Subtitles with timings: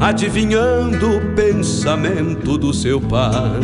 [0.00, 3.60] adivinhando o pensamento do seu par.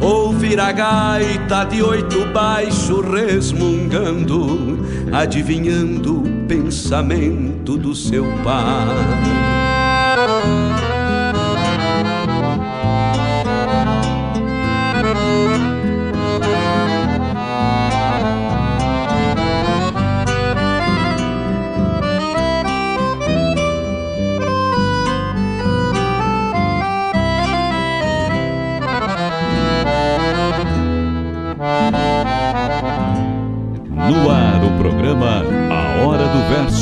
[0.00, 4.78] Ouvir a gaita de oito baixo resmungando,
[5.12, 8.86] adivinhando o pensamento do seu par.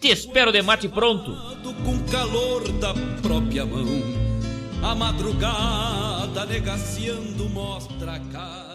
[0.00, 1.36] te espero de mate pronto.
[1.84, 3.86] Com calor da própria mão,
[4.82, 8.69] a madrugada negaciando mostra a cara.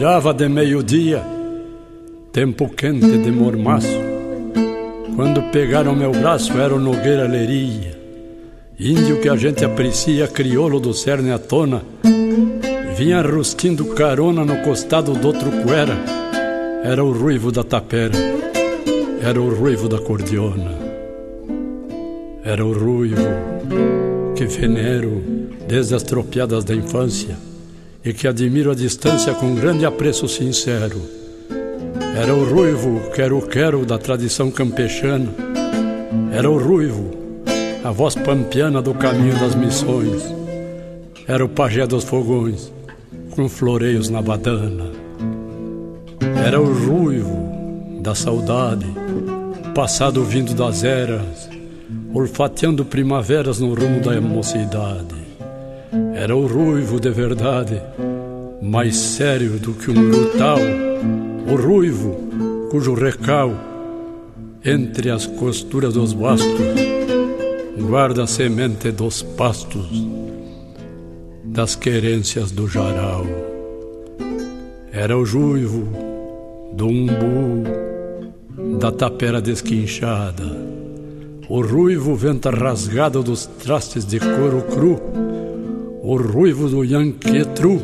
[0.00, 1.22] Virava de meio-dia,
[2.32, 4.00] tempo quente de mormaço.
[5.14, 8.00] Quando pegaram meu braço era o Nogueira Leria,
[8.78, 11.82] índio que a gente aprecia, crioulo do cerne à tona.
[12.96, 15.98] Vinha rustindo carona no costado do outro cuera.
[16.82, 18.16] Era o ruivo da tapera,
[19.22, 20.78] era o ruivo da cordiona.
[22.42, 23.28] Era o ruivo
[24.34, 25.22] que venero
[25.68, 27.49] desde as tropiadas da infância
[28.04, 31.00] e que admiro a distância com grande apreço sincero.
[32.16, 35.28] Era o ruivo, quero-quero da tradição campechana.
[36.32, 37.10] Era o ruivo,
[37.84, 40.22] a voz pampiana do caminho das missões.
[41.26, 42.72] Era o pajé dos fogões,
[43.30, 44.90] com floreios na badana.
[46.44, 48.86] Era o ruivo da saudade,
[49.74, 51.48] passado vindo das eras,
[52.12, 55.09] olfateando primaveras no rumo da mocidade.
[56.20, 57.80] Era o ruivo de verdade,
[58.60, 60.58] mais sério do que um brutal,
[61.50, 63.54] o ruivo cujo recal,
[64.62, 66.60] entre as costuras dos bastos,
[67.88, 70.06] guarda a semente dos pastos,
[71.42, 73.24] das querências do jaral.
[74.92, 75.88] Era o ruivo
[76.74, 77.64] do umbu,
[78.78, 80.44] da tapera desquinchada,
[81.48, 85.00] o ruivo venta rasgado dos trastes de couro cru
[86.10, 87.80] o ruivo do Yanquetru,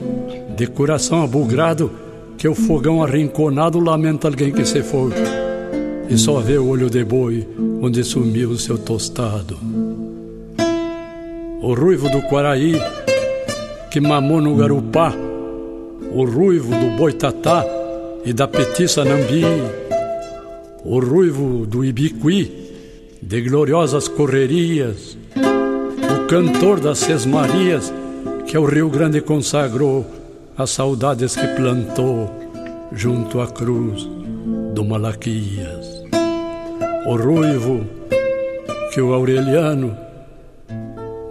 [0.57, 1.93] de coração abugrado,
[2.37, 5.13] que o fogão arrinconado lamenta alguém que se foi,
[6.11, 7.47] e só vê o olho de boi
[7.81, 9.57] onde sumiu o seu tostado.
[11.63, 12.75] O ruivo do Quaraí,
[13.93, 15.15] que mamou no garupá,
[16.13, 17.65] o ruivo do boitatá
[18.25, 19.45] e da petiça nambi,
[20.85, 22.73] o ruivo do ibiqui,
[23.23, 27.93] de gloriosas correrias, o cantor das sesmarias,
[28.47, 30.07] que o Rio Grande consagrou
[30.57, 32.31] as saudades que plantou
[32.93, 34.09] junto à cruz
[34.73, 36.05] do Malaquias.
[37.07, 37.85] O ruivo
[38.95, 39.97] que o Aureliano,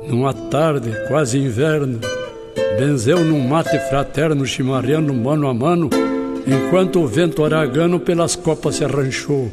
[0.10, 2.00] numa tarde quase inverno,
[2.78, 5.90] benzeu num mate fraterno chimarrando mano a mano,
[6.46, 9.50] enquanto o vento aragano pelas copas se arranchou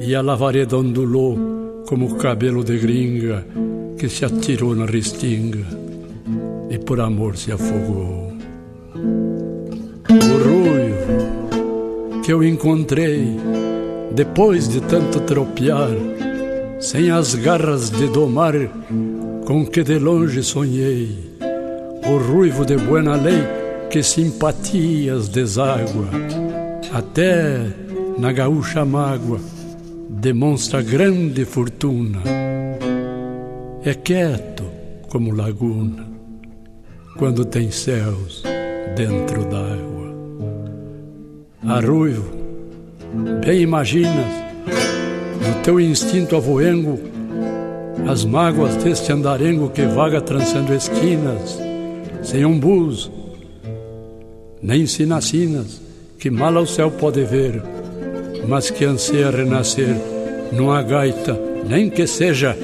[0.00, 3.44] e a lavareda ondulou como o cabelo de gringa
[3.98, 5.87] que se atirou na restinga
[6.78, 8.32] e por amor se afogou.
[10.08, 13.36] O ruivo que eu encontrei
[14.12, 15.90] depois de tanto tropear,
[16.80, 18.54] sem as garras de domar
[19.44, 21.36] com que de longe sonhei,
[22.06, 23.42] o ruivo de buena lei
[23.90, 26.08] que simpatias deságua,
[26.92, 27.66] até
[28.18, 29.40] na gaúcha mágoa
[30.08, 32.20] demonstra grande fortuna.
[33.84, 34.64] É quieto
[35.08, 36.07] como laguna
[37.18, 38.44] quando tem céus
[38.96, 40.14] dentro d'água.
[41.66, 42.30] Arruivo,
[43.44, 44.32] bem imaginas,
[45.44, 46.96] no teu instinto avoengo,
[48.08, 51.58] as mágoas deste andarengo que vaga trançando esquinas,
[52.22, 53.10] sem umbus,
[54.62, 55.82] nem sinacinas,
[56.20, 57.60] que mal ao céu pode ver,
[58.46, 59.96] mas que anseia renascer
[60.52, 61.38] numa gaita,
[61.68, 62.56] nem que seja,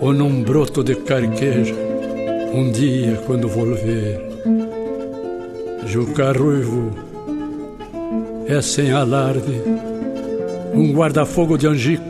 [0.00, 1.87] ou num broto de carqueja,
[2.52, 4.20] um dia quando volver.
[5.86, 6.90] Juca Ruivo
[8.46, 9.62] é sem alarde,
[10.74, 12.04] um guarda-fogo de Angico,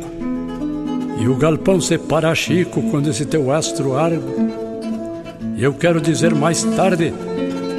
[1.20, 4.48] e o galpão separa Chico quando esse teu astro argo.
[5.56, 7.12] E eu quero dizer mais tarde,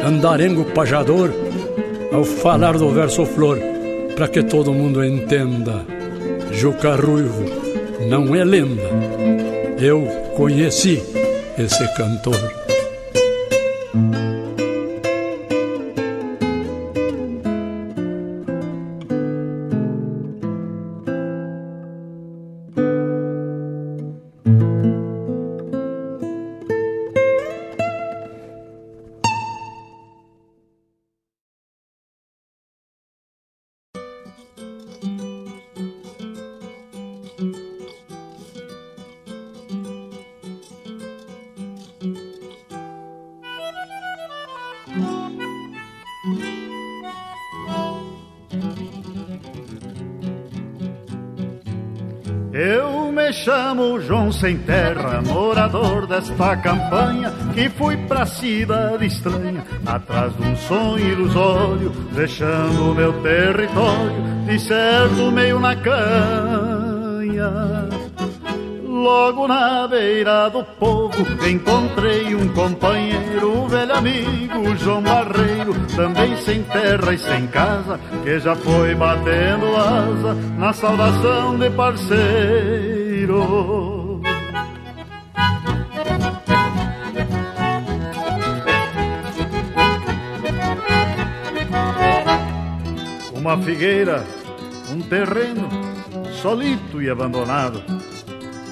[0.06, 1.32] andarengo pajador,
[2.12, 3.58] ao falar do verso flor,
[4.16, 5.86] para que todo mundo entenda.
[6.52, 7.46] Juca Ruivo
[8.10, 8.90] não é lenda,
[9.80, 10.02] eu
[10.36, 11.02] conheci
[11.60, 12.59] esse cantor.
[54.40, 61.92] Sem terra, morador desta campanha, que fui pra cidade estranha, atrás de um sonho ilusório,
[62.14, 67.50] deixando o meu território, de certo meio na canha.
[68.88, 71.16] Logo na beira do povo
[71.46, 78.56] encontrei um companheiro, velho amigo João Barreiro, também sem terra e sem casa, que já
[78.56, 82.40] foi batendo asa na saudação de parceiro.
[93.50, 94.24] Uma figueira,
[94.92, 95.68] um terreno
[96.40, 97.82] solito e abandonado.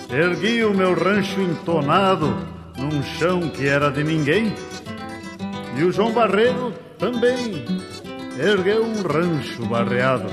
[0.08, 2.28] Ergui o meu rancho entonado
[2.78, 4.54] num chão que era de ninguém.
[5.76, 7.66] E o João Barreiro também
[8.38, 10.28] ergueu um rancho barreado.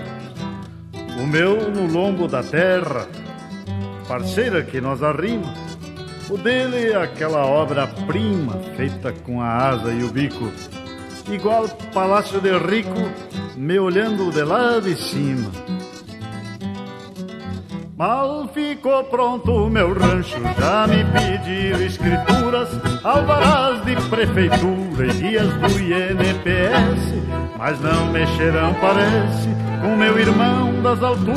[1.18, 3.08] O meu no lombo da terra,
[4.06, 5.54] parceira que nós arrima.
[6.28, 10.52] O dele é aquela obra-prima feita com a asa e o bico,
[11.32, 15.50] igual palácio de rico me olhando de lá de cima.
[17.96, 22.68] Mal ficou pronto meu rancho, já me pediram escrituras,
[23.04, 27.14] alvarás de prefeitura e guias do INPS,
[27.56, 29.48] mas não mexerão, parece,
[29.80, 31.34] com meu irmão das alturas.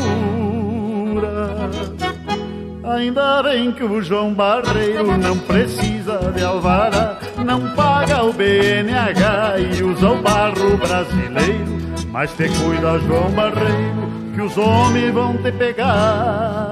[2.83, 9.83] Ainda bem que o João Barreiro não precisa de alvará, não paga o BNH e
[9.83, 16.67] usa o barro brasileiro mas te cuida, João Barreiro, que os homens vão te pegar.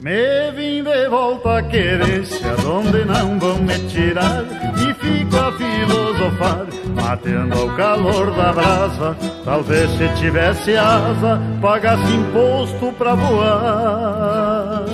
[0.00, 0.37] Me
[1.08, 4.44] de volta a querência, onde não vão me tirar,
[4.76, 12.92] e fico a filosofar Matando ao calor da brasa Talvez se tivesse asa Pagasse imposto
[12.98, 14.84] pra voar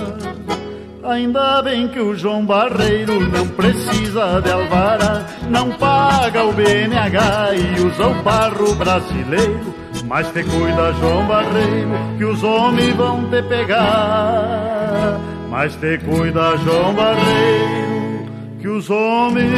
[1.03, 7.81] Ainda bem que o João Barreiro não precisa de alvará, não paga o BNH e
[7.81, 9.71] usa o barro brasileiro.
[10.05, 15.34] Mas te cuida, João Barreiro, que os homens vão te pegar.
[15.57, 18.25] Mas te cuida, João Barreiro,
[18.59, 19.49] que os homens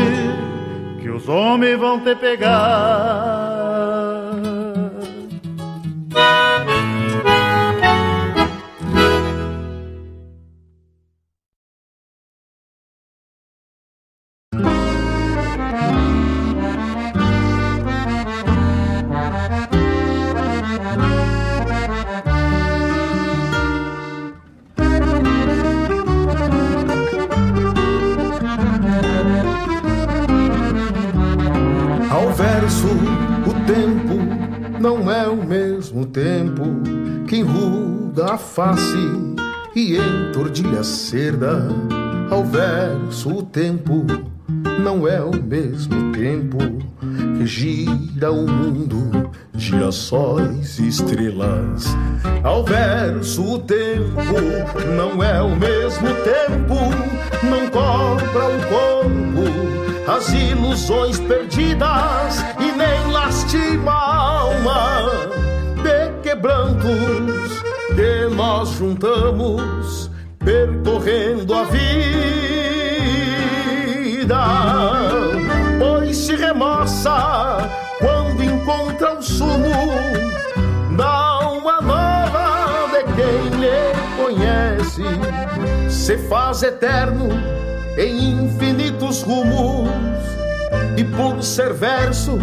[1.01, 3.57] que os homens vão te pegar.
[32.37, 32.87] Verso,
[33.47, 36.63] o tempo não é o mesmo tempo
[37.27, 38.95] que enruga a face
[39.75, 41.67] e entordilha a cerda.
[42.29, 44.05] Ao verso, o tempo
[44.83, 46.57] não é o mesmo tempo
[47.39, 51.85] que gira o mundo, girassóis e estrelas.
[52.43, 54.21] Ao verso, o tempo
[54.95, 56.75] não é o mesmo tempo,
[57.43, 59.46] não cobra o corpo,
[60.17, 65.11] as ilusões perdidas e nem lastima a alma
[65.83, 67.61] de quebrantos
[67.95, 70.09] que nós juntamos
[70.39, 71.87] percorrendo a vida
[75.77, 77.69] pois se remoça
[77.99, 79.69] quando encontra o sumo
[80.97, 85.03] da alma nova de quem lhe conhece.
[85.87, 87.29] Se faz eterno
[87.97, 89.89] em infinitos rumos
[90.95, 92.37] e por ser verso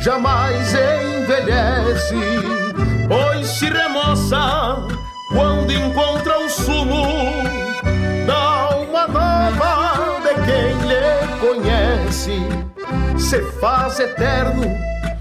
[0.00, 2.16] jamais envelhece,
[3.06, 4.76] pois se remoça
[5.32, 7.06] quando encontra o sumo
[8.26, 12.68] da alma nova de quem lhe conhece
[13.18, 14.64] se faz eterno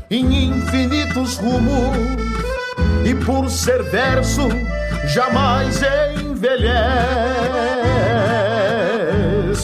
[0.09, 1.97] em infinitos rumos
[3.05, 4.47] e por ser verso
[5.05, 5.81] jamais
[6.19, 7.96] envelhece.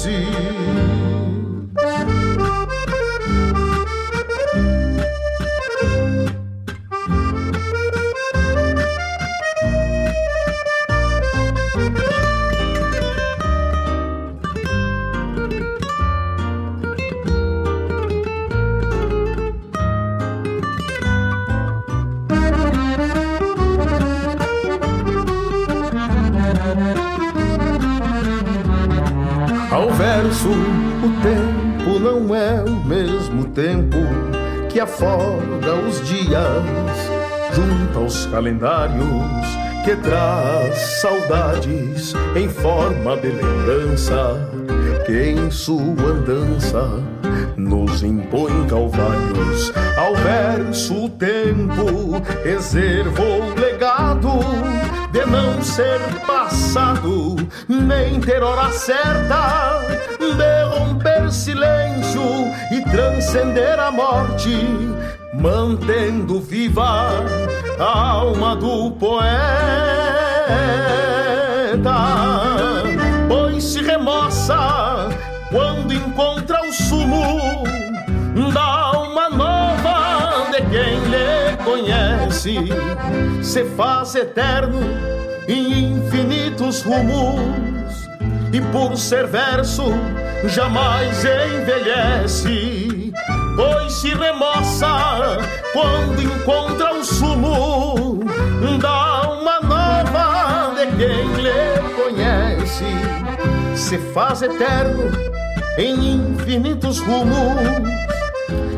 [0.04, 0.33] see.
[30.44, 33.98] Verso, o tempo não é o mesmo tempo
[34.70, 36.64] que afoga os dias
[37.54, 39.06] junto aos calendários
[39.86, 44.50] que traz saudades em forma de lembrança
[45.06, 47.04] que em sua andança
[47.58, 49.72] nos impõe calvários.
[49.98, 54.40] Ao verso o tempo reservou legado
[55.12, 57.36] de não ser passado,
[57.68, 59.80] nem ter hora certa
[60.18, 62.22] de romper silêncio
[62.72, 64.58] e transcender a morte,
[65.34, 67.24] mantendo viva
[67.80, 69.24] a alma do poeta.
[73.28, 75.10] Pois se remoça
[75.52, 77.43] quando encontra o sumo
[83.42, 84.82] se faz eterno
[85.48, 88.10] em infinitos rumos
[88.52, 89.86] e por ser verso
[90.50, 93.14] jamais envelhece,
[93.56, 95.38] pois se remoça
[95.72, 98.20] quando encontra o sumo
[98.78, 105.10] da alma nova de quem lhe conhece, se faz eterno
[105.78, 107.88] em infinitos rumos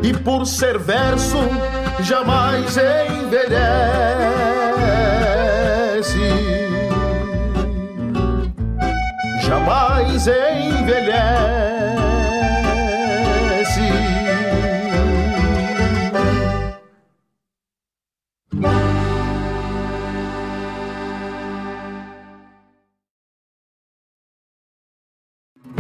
[0.03, 1.39] e por ser verso
[2.01, 4.05] jamais envelhece.
[9.41, 11.55] jamais envelhece.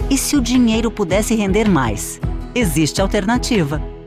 [0.09, 2.21] E se o dinheiro pudesse render mais?
[2.53, 3.94] Existe alternativa.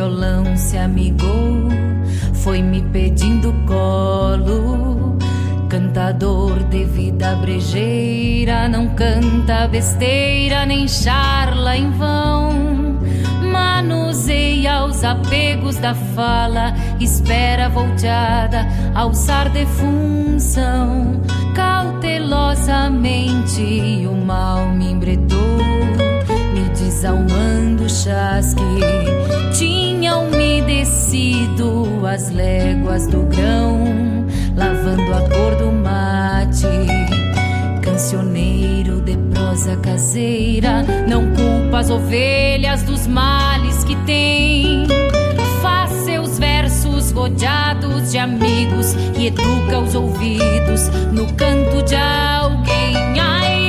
[0.00, 1.68] violão se amigou,
[2.32, 5.18] foi me pedindo colo.
[5.68, 12.98] Cantador de vida brejeira, não canta besteira nem charla em vão.
[13.52, 21.20] Manuseia os apegos da fala, espera volteada, alçar defunção.
[21.54, 25.59] Cautelosamente o mal me embretou
[27.00, 28.60] desalmando o chasque.
[29.56, 36.66] Tinha umedecido as léguas do grão lavando a cor do mate.
[37.80, 44.86] Cancioneiro de prosa caseira, não culpa as ovelhas dos males que tem.
[45.62, 53.18] Faz seus versos rodeados de amigos e educa os ouvidos no canto de alguém.
[53.18, 53.59] Aí,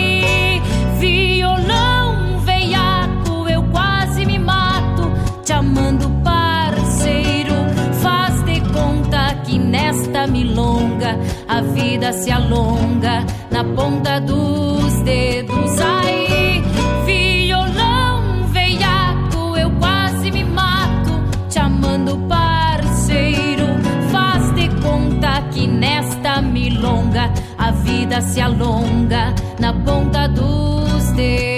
[10.21, 15.79] nesta milonga a vida se alonga na ponta dos dedos.
[15.79, 16.61] Aí,
[17.05, 21.11] violão veiaco, eu quase me mato,
[21.49, 23.67] te amando, parceiro.
[24.11, 31.50] Faz de conta que nesta milonga a vida se alonga na ponta dos dedos.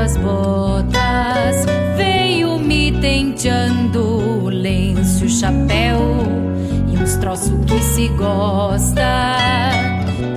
[0.00, 1.66] Sovando as botas,
[1.96, 5.98] veio me tenteando lenço, chapéu
[6.88, 9.30] e uns troços que se gosta.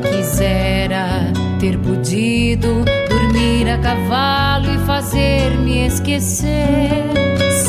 [0.01, 7.03] Quisera ter podido dormir a cavalo e fazer-me esquecer.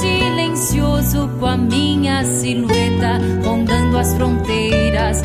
[0.01, 5.23] Silencioso com a minha silhueta, rondando as fronteiras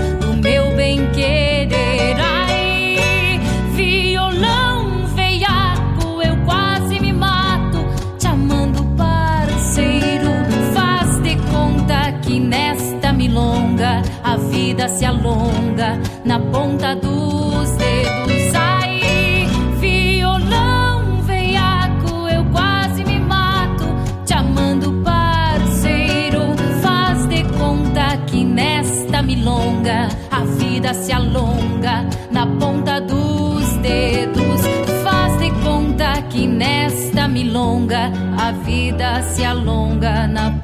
[14.80, 18.56] vida se alonga na ponta dos dedos.
[18.56, 19.46] Aí,
[19.78, 23.84] violão veiaco, eu quase me mato,
[24.26, 26.56] te amando, parceiro.
[26.82, 34.62] Faz de conta que nesta milonga a vida se alonga na ponta dos dedos.
[35.04, 40.59] Faz de conta que nesta milonga a vida se alonga na ponta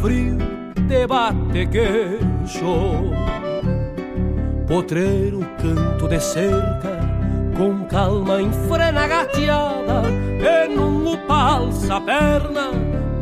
[0.00, 0.36] frio
[0.88, 3.12] de bate queixo.
[4.66, 7.00] Potreiro, canto de cerca,
[7.56, 10.02] com calma enfrena gateada,
[10.40, 12.70] e num upalça a perna,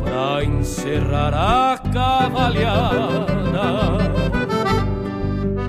[0.03, 2.99] pra encerrar a cavalhada.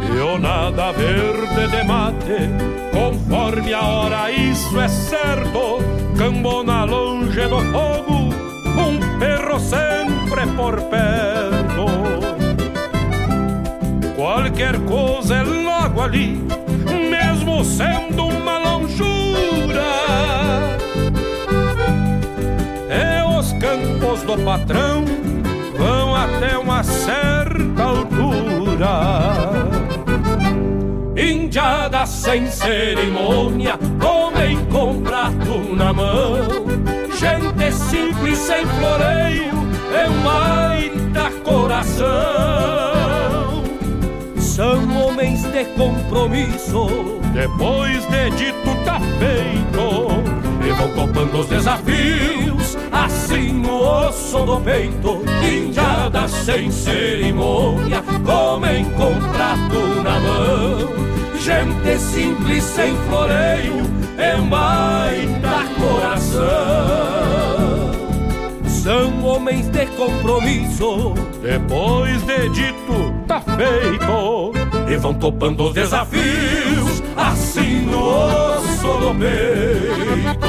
[0.07, 2.51] Pionada verde de mate,
[2.93, 5.79] conforme a hora, isso é certo.
[6.17, 8.29] Cambona longe do fogo,
[8.77, 9.59] um perro
[10.31, 11.87] sempre por perto.
[14.15, 16.41] Qualquer coisa é logo ali,
[17.11, 19.83] mesmo sendo uma lonjura.
[22.89, 25.05] É os campos do patrão
[25.77, 29.41] vão até uma certa altura
[31.17, 36.37] indiada sem cerimônia, comem com prato na mão.
[37.19, 42.07] Gente simples sem floreio, é um baita coração.
[44.37, 50.11] São homens de compromisso, depois de dito tá feito.
[50.63, 59.15] E vão topando os desafios, assim no osso do peito, indiada sem cerimônia, comem com
[59.33, 61.01] prato na mão.
[61.39, 63.83] Gente simples sem floreio,
[64.19, 67.70] é baita coração.
[68.83, 71.13] São homens de compromisso,
[71.43, 74.53] depois de dito, tá feito.
[74.91, 80.40] E vão topando os desafios, assim no osso do peito.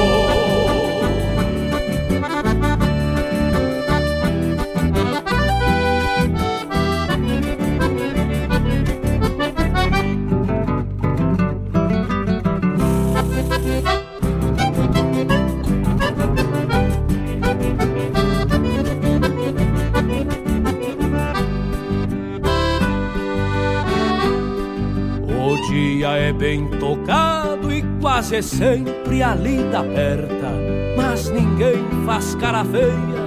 [26.41, 30.51] Bem tocado e quase sempre a lida aperta,
[30.97, 33.21] mas ninguém faz cara feia,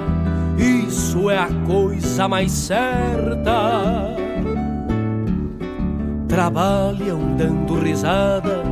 [0.59, 4.16] isso é a coisa mais certa.
[6.27, 8.64] Trabalham dando risada,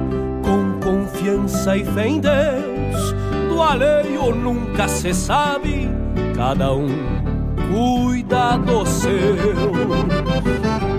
[0.43, 3.15] com confiança e fé em Deus,
[3.49, 5.89] do alheio nunca se sabe,
[6.35, 6.89] cada um
[7.71, 10.91] cuida do seu.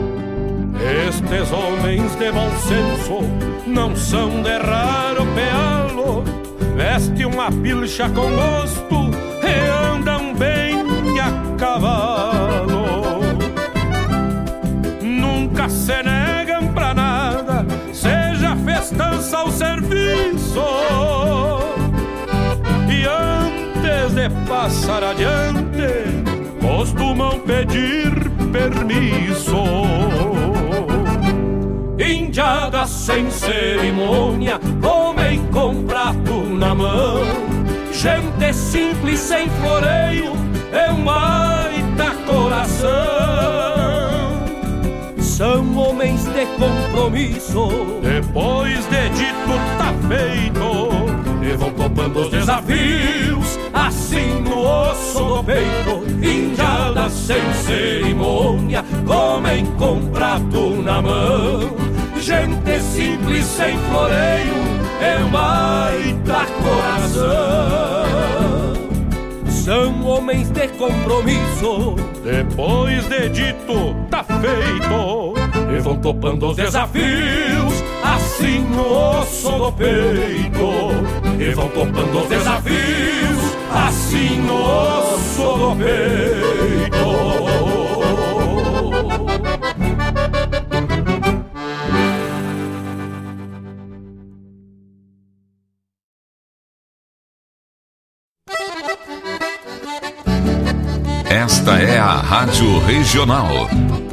[0.84, 3.22] Estes homens de bom senso
[3.66, 6.24] não são de raro pealo,
[6.76, 9.10] veste uma pilcha com gosto
[9.42, 10.84] e andam bem
[11.22, 13.22] a cavalo.
[15.02, 20.66] Nunca se negam pra nada, seja festança ou serviço.
[22.90, 26.24] E antes de passar adiante,
[26.60, 28.12] costumam pedir
[28.52, 29.64] permisso
[32.04, 37.22] indiada sem cerimônia, homem com prato na mão.
[37.92, 40.34] Gente simples sem floreio,
[40.72, 42.90] é um baita coração.
[45.20, 47.70] São homens de compromisso,
[48.02, 50.94] depois de dito tá feito.
[51.42, 56.04] E vão topando os desafios, assim no osso do peito.
[56.22, 61.93] Indiada sem cerimônia, comem com prato na mão
[62.24, 64.54] gente simples sem floreio
[65.02, 68.04] é baita coração.
[69.50, 75.34] São homens de compromisso, depois de dito, tá feito.
[75.76, 80.92] E vão topando os desafios, assim no osso do peito.
[81.40, 87.03] E vão topando os desafios, assim no osso do peito.
[102.04, 104.13] A Rádio Regional.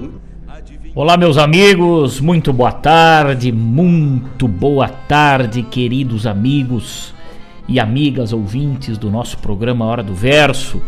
[0.93, 7.13] Olá, meus amigos, muito boa tarde, muito boa tarde, queridos amigos
[7.65, 10.81] e amigas ouvintes do nosso programa Hora do Verso.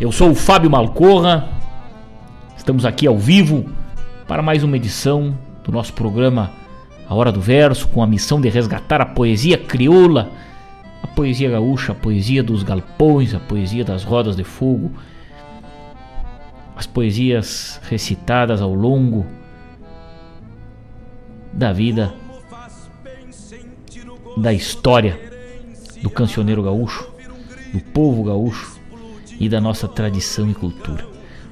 [0.00, 1.48] Eu sou o Fábio Malcorra,
[2.56, 3.68] estamos aqui ao vivo
[4.28, 6.52] para mais uma edição do nosso programa
[7.08, 10.30] A Hora do Verso, com a missão de resgatar a poesia crioula,
[11.02, 14.92] a poesia gaúcha, a poesia dos galpões, a poesia das rodas de fogo
[16.76, 19.24] as poesias recitadas ao longo
[21.50, 22.14] da vida,
[24.36, 25.18] da história
[26.02, 27.10] do cancioneiro gaúcho,
[27.72, 28.78] do povo gaúcho
[29.40, 31.06] e da nossa tradição e cultura.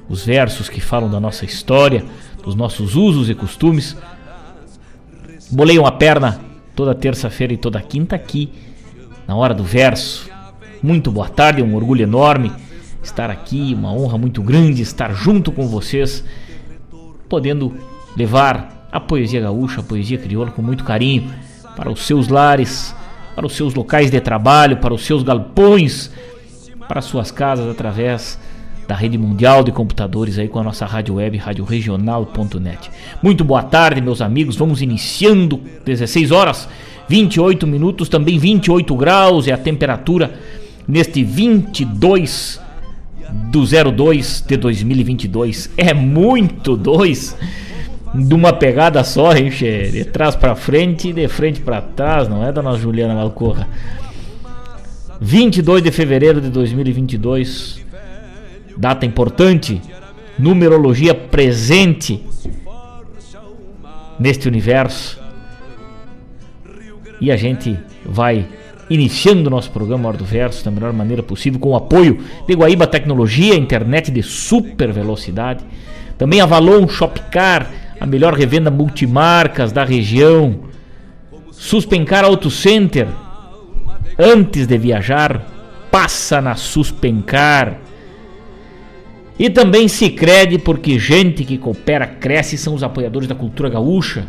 [0.07, 2.05] Os versos que falam da nossa história,
[2.43, 3.97] dos nossos usos e costumes,
[5.49, 6.39] boleiam a perna
[6.75, 8.51] toda terça-feira e toda quinta aqui,
[9.27, 10.29] na hora do verso.
[10.83, 12.51] Muito boa tarde, um orgulho enorme
[13.05, 16.23] estar aqui, uma honra muito grande estar junto com vocês,
[17.29, 17.73] podendo
[18.17, 21.31] levar a poesia gaúcha, a poesia crioula com muito carinho
[21.75, 22.95] para os seus lares,
[23.35, 26.11] para os seus locais de trabalho, para os seus galpões,
[26.87, 28.39] para as suas casas através
[28.87, 32.91] da rede mundial de computadores aí com a nossa rádio web, radioregional.net.
[33.21, 34.55] Muito boa tarde, meus amigos.
[34.55, 36.69] Vamos iniciando 16 horas
[37.07, 40.39] 28 minutos, também 28 graus é a temperatura
[40.87, 42.64] neste 22
[43.31, 45.71] do 02 de 2022.
[45.77, 47.35] É muito dois
[48.13, 49.89] de uma pegada só, hein, che?
[49.91, 53.67] De trás para frente e de frente para trás, não é, dona Juliana Malcorra?
[55.19, 57.81] 22 de fevereiro de 2022,
[58.77, 59.81] data importante,
[60.37, 62.23] numerologia presente
[64.19, 65.19] neste universo.
[67.19, 68.45] E a gente vai
[68.89, 72.85] iniciando nosso programa Hora do Verso da melhor maneira possível, com o apoio de Guaíba
[72.87, 75.63] Tecnologia, internet de super velocidade.
[76.17, 80.59] Também Avalon Shopcar, a melhor revenda multimarcas da região.
[81.51, 83.07] Suspencar Auto Center.
[84.17, 85.45] Antes de viajar,
[85.91, 87.79] passa na Suspencar.
[89.37, 94.25] E também se crede porque gente que coopera cresce são os apoiadores da cultura gaúcha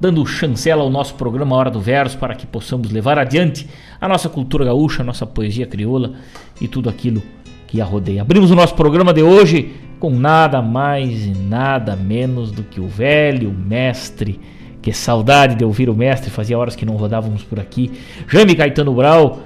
[0.00, 3.68] dando chancela ao nosso programa Hora do Verso para que possamos levar adiante
[4.00, 6.12] a nossa cultura gaúcha, a nossa poesia crioula
[6.60, 7.22] e tudo aquilo
[7.66, 8.22] que a rodeia.
[8.22, 12.86] Abrimos o nosso programa de hoje com nada mais e nada menos do que o
[12.86, 14.40] velho mestre.
[14.80, 17.90] Que saudade de ouvir o mestre, fazia horas que não rodávamos por aqui.
[18.28, 19.40] Jaime Caetano Brau,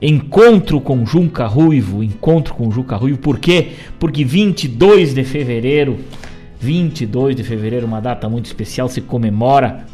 [0.00, 3.72] encontro com Junca Ruivo, encontro com Juca Ruivo, por quê?
[3.98, 5.98] Porque 22 de fevereiro
[6.64, 9.84] 22 de fevereiro, uma data muito especial, se comemora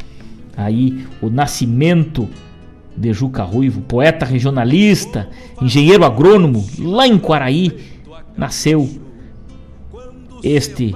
[0.57, 2.29] aí o nascimento
[2.97, 5.29] de Juca Ruivo, poeta regionalista,
[5.61, 7.77] engenheiro agrônomo, lá em Quaraí,
[8.37, 8.89] nasceu
[10.45, 10.95] este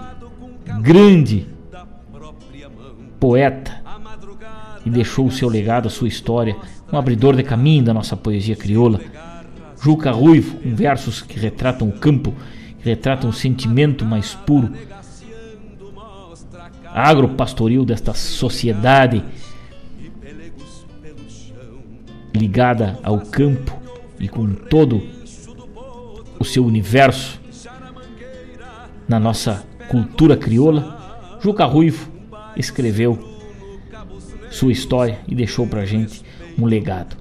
[0.80, 1.46] grande
[3.18, 3.82] poeta
[4.86, 6.56] e deixou o seu legado, a sua história,
[6.92, 9.00] um abridor de caminho da nossa poesia crioula.
[9.82, 12.32] Juca Ruivo, com versos que retratam o campo,
[12.78, 14.70] que retratam o sentimento mais puro
[16.94, 19.24] agropastoril desta sociedade
[22.32, 23.76] ligada ao campo
[24.20, 25.02] e com todo
[26.38, 27.40] o seu universo
[29.08, 32.10] na nossa cultura crioula, Juca Ruivo
[32.56, 33.18] escreveu
[34.50, 36.22] sua história e deixou pra gente
[36.56, 37.16] um legado.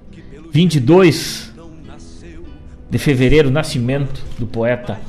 [0.51, 1.51] 22
[2.89, 4.99] de fevereiro, nascimento do poeta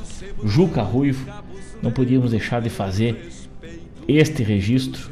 [0.43, 1.31] Juca Ruivo,
[1.83, 3.31] não podíamos deixar de fazer
[4.07, 5.09] este registro,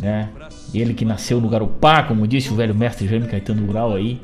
[0.00, 0.30] né?
[0.74, 4.20] Ele que nasceu no Garupá, como disse o velho mestre Jaime Caetano Grau aí,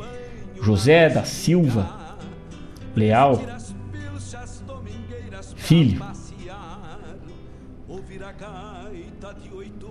[0.60, 2.16] José da Silva
[2.96, 3.40] Leal,
[5.56, 6.00] filho,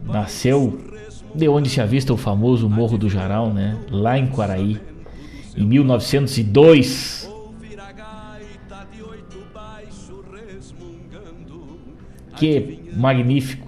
[0.04, 0.80] nasceu
[1.34, 3.78] de onde se avista o famoso Morro do Jaral, né?
[3.92, 4.80] Lá em Quaraí,
[5.56, 7.27] em 1902.
[12.38, 13.68] que magnífico.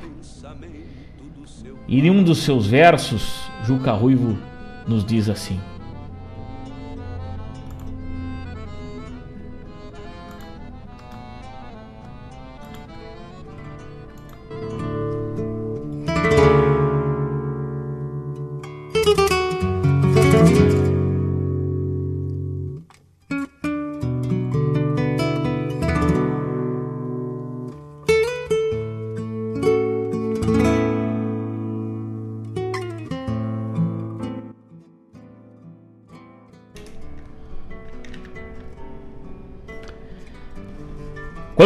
[1.88, 4.38] E em um dos seus versos, Juca Ruivo
[4.88, 5.60] nos diz assim: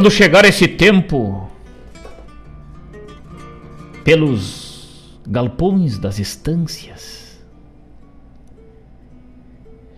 [0.03, 1.49] Quando chegar esse tempo,
[4.03, 7.41] pelos galpões das estâncias,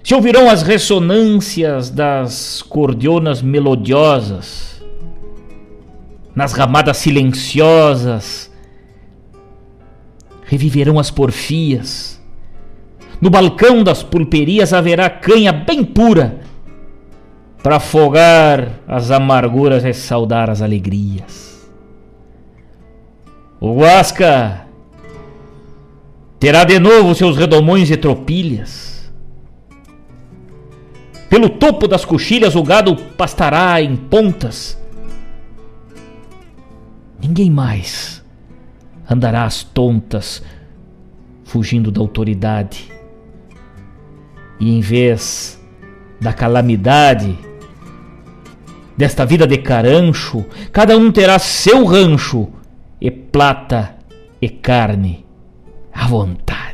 [0.04, 4.80] se ouvirão as ressonâncias das cordionas melodiosas,
[6.36, 8.54] nas ramadas silenciosas,
[10.44, 12.22] reviverão as porfias.
[13.20, 16.45] No balcão das pulperias haverá canha bem pura
[17.66, 21.68] para afogar as amarguras e saudar as alegrias.
[23.60, 24.68] O Guasca
[26.40, 29.12] terá de novo seus redomões e tropilhas.
[31.28, 34.80] Pelo topo das coxilhas o gado pastará em pontas.
[37.20, 38.24] Ninguém mais
[39.10, 40.44] andará às tontas,
[41.44, 42.92] fugindo da autoridade.
[44.60, 45.60] E em vez
[46.22, 47.36] da calamidade,
[48.98, 52.50] desta vida de carancho, cada um terá seu rancho,
[53.00, 53.96] e plata
[54.42, 55.26] e carne
[55.94, 56.66] à vontade.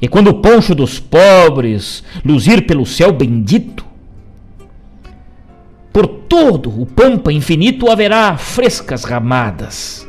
[0.00, 3.84] E quando o poncho dos pobres luzir pelo céu bendito,
[5.92, 10.08] por todo o pampa infinito haverá frescas ramadas,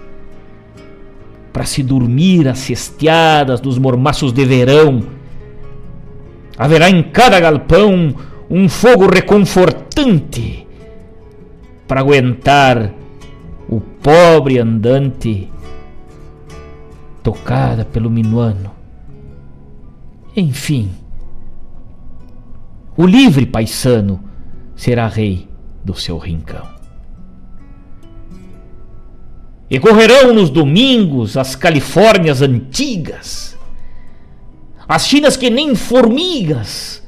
[1.51, 5.03] para se dormir as cesteadas dos mormaços de verão.
[6.57, 8.15] Haverá em cada galpão
[8.51, 10.67] um fogo reconfortante
[11.87, 12.93] para aguentar
[13.69, 15.49] o pobre andante
[17.23, 18.71] tocada pelo minuano.
[20.35, 20.91] Enfim,
[22.97, 24.21] o livre paisano
[24.75, 25.47] será rei
[25.81, 26.67] do seu rincão.
[29.69, 33.57] E correrão nos domingos as Califórnias antigas,
[34.85, 37.00] as Chinas que nem formigas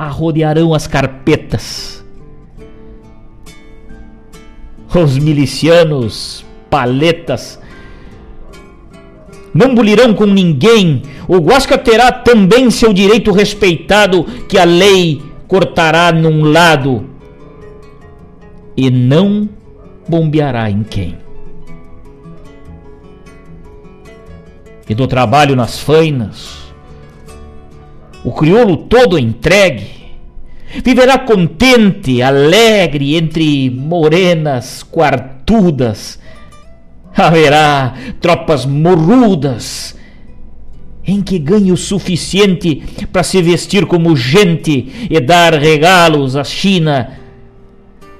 [0.00, 2.02] arrodearão as carpetas.
[4.94, 7.60] Os milicianos, paletas,
[9.52, 11.02] não bulirão com ninguém.
[11.28, 17.04] O Guasca terá também seu direito respeitado, que a lei cortará num lado
[18.74, 19.50] e não
[20.08, 21.18] bombeará em quem.
[24.88, 26.59] E do trabalho nas fainas,
[28.24, 29.86] o crioulo todo entregue,
[30.84, 36.18] viverá contente, alegre entre morenas quartudas.
[37.12, 39.98] Haverá tropas morrudas
[41.04, 42.76] em que ganhe o suficiente
[43.10, 47.18] para se vestir como gente e dar regalos à China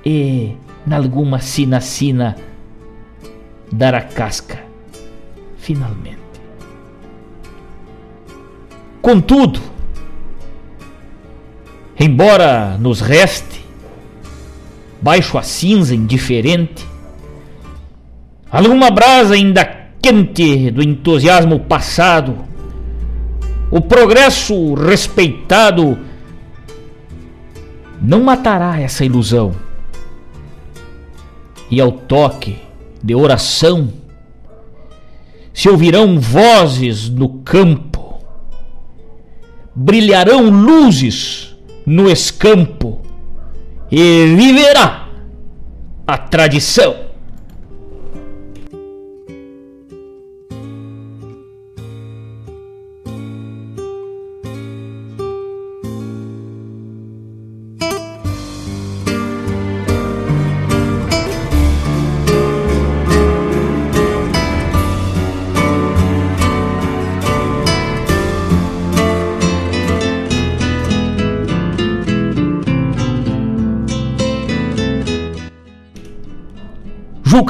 [0.05, 2.35] e, nalguma sina-sina,
[3.71, 4.59] dar a casca,
[5.57, 6.19] finalmente.
[9.01, 9.61] Contudo,
[12.01, 13.63] embora nos reste,
[15.03, 16.87] baixo a cinza indiferente,
[18.51, 19.67] alguma brasa ainda
[20.01, 22.39] quente do entusiasmo passado,
[23.71, 25.99] o progresso respeitado
[28.01, 29.55] não matará essa ilusão.
[31.71, 32.59] E ao toque
[33.03, 33.93] de oração
[35.53, 38.25] se ouvirão vozes no campo,
[39.75, 41.50] brilharão luzes
[41.91, 43.03] no escampo
[43.91, 45.09] e viverá
[46.07, 47.10] a tradição.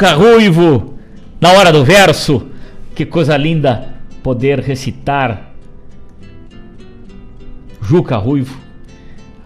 [0.01, 0.95] Juca Ruivo,
[1.39, 2.47] na hora do verso.
[2.95, 5.53] Que coisa linda poder recitar.
[7.83, 8.59] Juca Ruivo.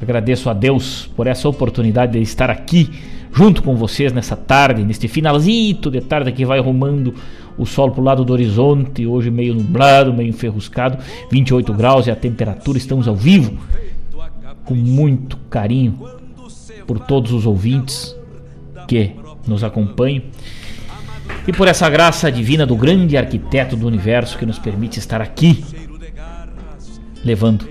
[0.00, 2.88] Agradeço a Deus por essa oportunidade de estar aqui
[3.32, 7.12] junto com vocês nessa tarde, neste finalzito de tarde que vai arrumando
[7.58, 10.98] o sol pro lado do horizonte, hoje meio nublado, meio enferruscado,
[11.32, 13.58] 28 graus e a temperatura, estamos ao vivo,
[14.64, 15.98] com muito carinho
[16.86, 18.16] por todos os ouvintes
[18.86, 20.22] que nos acompanham.
[21.46, 25.64] E por essa graça divina do grande arquiteto do universo que nos permite estar aqui,
[27.24, 27.68] levando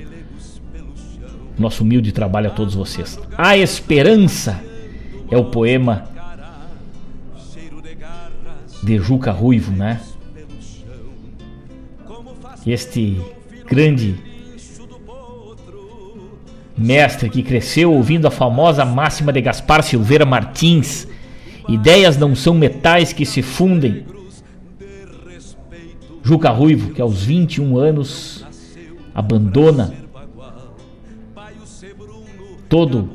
[1.57, 3.19] nosso humilde trabalho a todos vocês.
[3.37, 4.61] A Esperança
[5.29, 6.05] é o poema
[8.83, 10.01] de Juca Ruivo, né?
[12.65, 13.21] Este
[13.67, 14.15] grande
[16.77, 21.07] mestre que cresceu ouvindo a famosa máxima de Gaspar Silveira Martins:
[21.67, 24.05] ideias não são metais que se fundem.
[26.23, 28.45] Juca Ruivo, que aos 21 anos
[29.13, 29.93] abandona
[32.69, 33.11] todo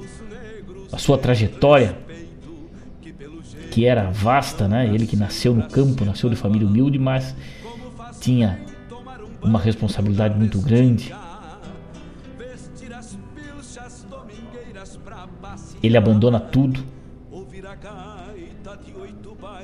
[0.93, 1.99] a sua trajetória
[3.71, 4.87] que era vasta, né?
[4.93, 7.35] Ele que nasceu no campo, nasceu de família humilde, mas
[8.21, 8.61] tinha
[9.43, 11.15] uma responsabilidade muito grande.
[15.83, 16.85] Ele abandona tudo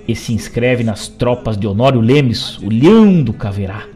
[0.07, 3.87] e se inscreve nas tropas de Honório Lemes, o Leão do Caverá,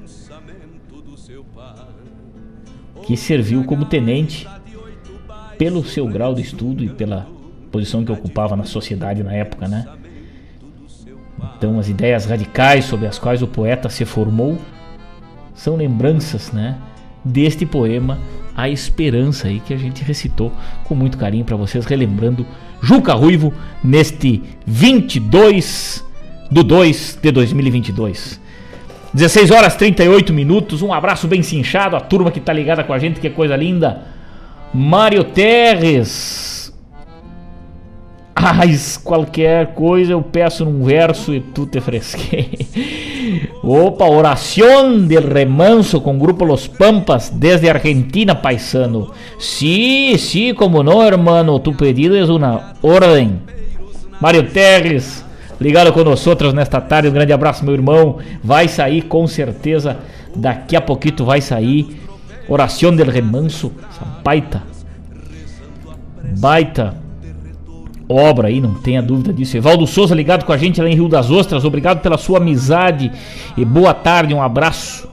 [3.02, 4.46] que serviu como tenente
[5.56, 7.26] pelo seu grau de estudo e pela
[7.70, 9.86] posição que ocupava na sociedade na época, né?
[11.56, 14.58] Então, as ideias radicais sobre as quais o poeta se formou
[15.54, 16.78] são lembranças, né,
[17.24, 18.18] deste poema
[18.56, 20.52] A Esperança aí que a gente recitou
[20.84, 22.46] com muito carinho para vocês, relembrando
[22.82, 23.52] Juca Ruivo
[23.82, 26.04] neste 22
[26.50, 28.40] do 2 de 2022.
[29.12, 30.82] 16 horas 38 minutos.
[30.82, 34.02] Um abraço bem cinchado à turma que tá ligada com a gente, que coisa linda.
[34.72, 36.57] Mário Terres
[38.40, 42.68] Mas qualquer coisa eu peço num verso e tu te fresquei.
[43.62, 49.10] Opa, oración del remanso con Grupo Los Pampas desde Argentina, paisano.
[49.38, 53.40] Sí, sí, como no, hermano, tu pedido es una orden.
[54.20, 55.24] Mário Terres,
[55.58, 56.24] ligado com nós
[56.54, 57.08] nesta tarde.
[57.08, 58.18] Um grande abraço, meu irmão.
[58.42, 59.98] Vai sair com certeza.
[60.34, 62.00] Daqui a pouquinho vai sair.
[62.48, 63.72] Oração del Remanso.
[64.22, 64.62] Baita.
[66.38, 67.07] Baita
[68.08, 69.56] obra aí, não tenha dúvida disso.
[69.56, 73.12] Evaldo Souza ligado com a gente lá em Rio das Ostras, obrigado pela sua amizade
[73.56, 75.08] e boa tarde, um abraço.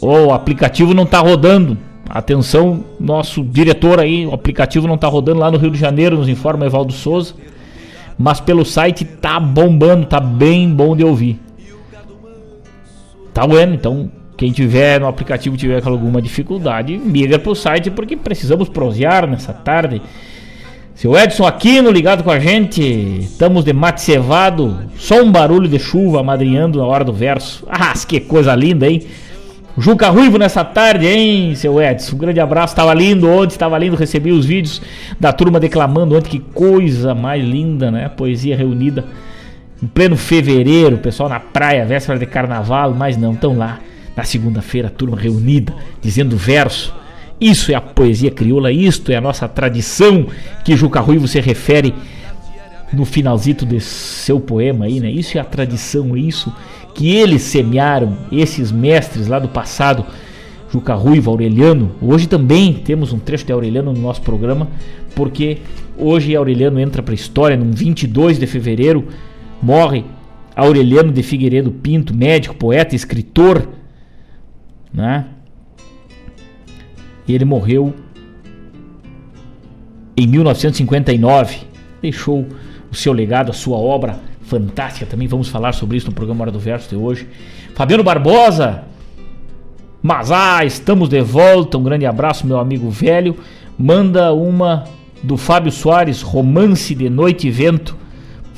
[0.00, 1.76] Oh, o aplicativo não está rodando.
[2.08, 6.28] Atenção, nosso diretor aí, o aplicativo não está rodando lá no Rio de Janeiro, nos
[6.28, 7.34] informa Evaldo Souza.
[8.18, 11.38] Mas pelo site tá bombando, tá bem bom de ouvir.
[13.32, 17.90] Tá bueno, então quem tiver no aplicativo tiver com alguma dificuldade, migra para o site
[17.90, 20.02] porque precisamos prosear nessa tarde.
[21.00, 22.82] Seu Edson Aquino ligado com a gente.
[23.22, 24.80] Estamos de mate cevado.
[24.98, 27.66] Só um barulho de chuva madrinhando na hora do verso.
[27.70, 29.04] Ah, que coisa linda, hein?
[29.78, 32.16] Juca Ruivo nessa tarde, hein, seu Edson?
[32.16, 32.76] Um grande abraço.
[32.76, 33.96] Tava lindo ontem, estava lindo.
[33.96, 34.82] Recebi os vídeos
[35.18, 36.32] da turma declamando ontem.
[36.32, 38.06] Que coisa mais linda, né?
[38.10, 39.02] Poesia reunida
[39.82, 40.98] em pleno fevereiro.
[40.98, 42.92] Pessoal na praia, véspera de carnaval.
[42.92, 43.80] Mas não, estão lá
[44.14, 45.72] na segunda-feira, turma reunida,
[46.02, 46.99] dizendo verso
[47.40, 50.26] isso é a poesia crioula, isto é a nossa tradição
[50.64, 51.94] que Juca Ruivo se refere
[52.92, 55.10] no finalzito de seu poema aí, né?
[55.10, 56.52] Isso é a tradição, é isso
[56.94, 60.04] que eles semearam, esses mestres lá do passado,
[60.72, 61.92] Juca Ruivo, Aureliano.
[62.02, 64.68] Hoje também temos um trecho de Aureliano no nosso programa,
[65.14, 65.58] porque
[65.96, 69.06] hoje Aureliano entra para a história, no 22 de fevereiro,
[69.62, 70.04] morre
[70.54, 73.68] Aureliano de Figueiredo Pinto, médico, poeta, escritor,
[74.92, 75.26] né?
[77.26, 77.94] E ele morreu
[80.16, 81.58] em 1959.
[82.02, 82.46] Deixou
[82.90, 85.06] o seu legado, a sua obra fantástica.
[85.06, 87.28] Também vamos falar sobre isso no programa Hora do Verso de hoje.
[87.74, 88.84] Fabiano Barbosa.
[90.02, 91.78] Mas ah, estamos de volta.
[91.78, 93.36] Um grande abraço, meu amigo velho.
[93.78, 94.84] Manda uma
[95.22, 97.96] do Fábio Soares, Romance de Noite e Vento.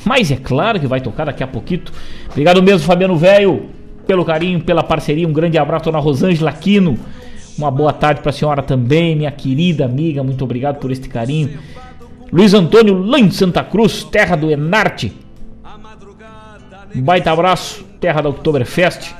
[0.05, 1.83] Mas é claro que vai tocar daqui a pouquinho.
[2.29, 3.67] Obrigado mesmo, Fabiano Velho,
[4.05, 5.27] pelo carinho, pela parceria.
[5.27, 6.97] Um grande abraço, dona Rosângela Aquino.
[7.57, 10.23] Uma boa tarde para a senhora também, minha querida amiga.
[10.23, 11.59] Muito obrigado por este carinho.
[12.31, 15.13] Luiz Antônio lá em Santa Cruz, terra do Enarte.
[16.95, 19.13] Um baita abraço, terra da Oktoberfest.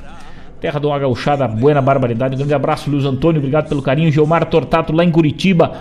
[0.59, 2.35] Terra do uma gauchada buena barbaridade.
[2.35, 3.39] Um grande abraço, Luiz Antônio.
[3.39, 4.11] Obrigado pelo carinho.
[4.11, 5.73] Gilmar Tortato lá em Curitiba.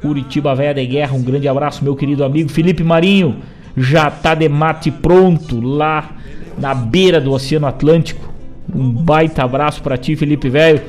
[0.00, 1.14] Curitiba Velha de Guerra.
[1.14, 3.36] Um grande abraço, meu querido amigo Felipe Marinho.
[3.76, 6.10] Já tá de mate pronto lá
[6.56, 8.32] na beira do Oceano Atlântico.
[8.74, 10.80] Um baita abraço para ti, Felipe Velho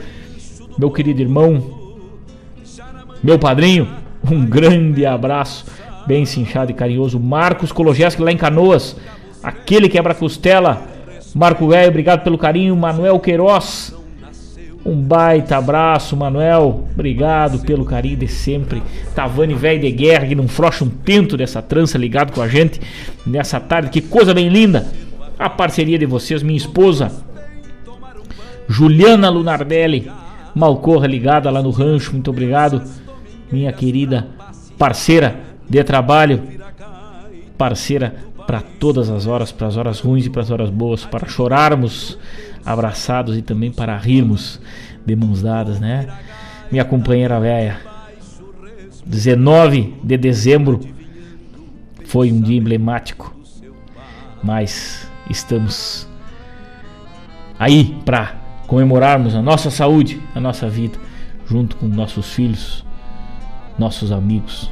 [0.78, 1.64] meu querido irmão,
[3.24, 3.88] meu padrinho,
[4.30, 5.66] um grande abraço,
[6.06, 7.20] bem cinchado e carinhoso.
[7.20, 8.96] Marcos Kologeski lá em Canoas,
[9.42, 10.82] aquele quebra-costela.
[11.34, 12.76] Marco Velho, obrigado pelo carinho.
[12.76, 13.94] Manuel Queiroz,
[14.86, 16.88] um baita abraço, Manuel.
[16.94, 18.82] Obrigado pelo carinho de sempre.
[19.16, 22.80] Tavani Velho de Guerra, que não frocha um pinto dessa trança ligado com a gente
[23.26, 23.90] nessa tarde.
[23.90, 24.88] Que coisa bem linda.
[25.38, 27.12] A parceria de vocês, minha esposa,
[28.68, 30.10] Juliana Lunardelli
[30.58, 32.82] Malcorra ligada lá no rancho, muito obrigado,
[33.52, 34.28] minha querida
[34.78, 35.40] parceira
[35.70, 36.42] de trabalho,
[37.58, 38.16] parceira
[38.48, 42.18] para todas as horas, para as horas ruins e para as horas boas, para chorarmos
[42.66, 44.60] abraçados e também para rirmos
[45.06, 46.08] de mãos dadas, né?
[46.72, 47.80] minha companheira velha.
[49.06, 50.80] 19 de dezembro
[52.06, 53.34] foi um dia emblemático,
[54.44, 56.08] mas estamos
[57.58, 61.00] aí para comemorarmos a nossa saúde, a nossa vida,
[61.50, 62.86] junto com nossos filhos,
[63.80, 64.70] nossos amigos.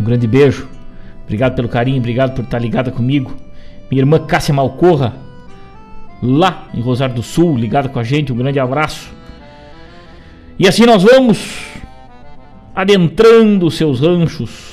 [0.00, 0.68] Um grande beijo,
[1.22, 3.36] obrigado pelo carinho, obrigado por estar ligada comigo.
[3.90, 5.14] Minha irmã Cássia Malcorra,
[6.22, 9.12] lá em Rosário do Sul, ligada com a gente, um grande abraço.
[10.58, 11.66] E assim nós vamos
[12.74, 14.72] adentrando seus ranchos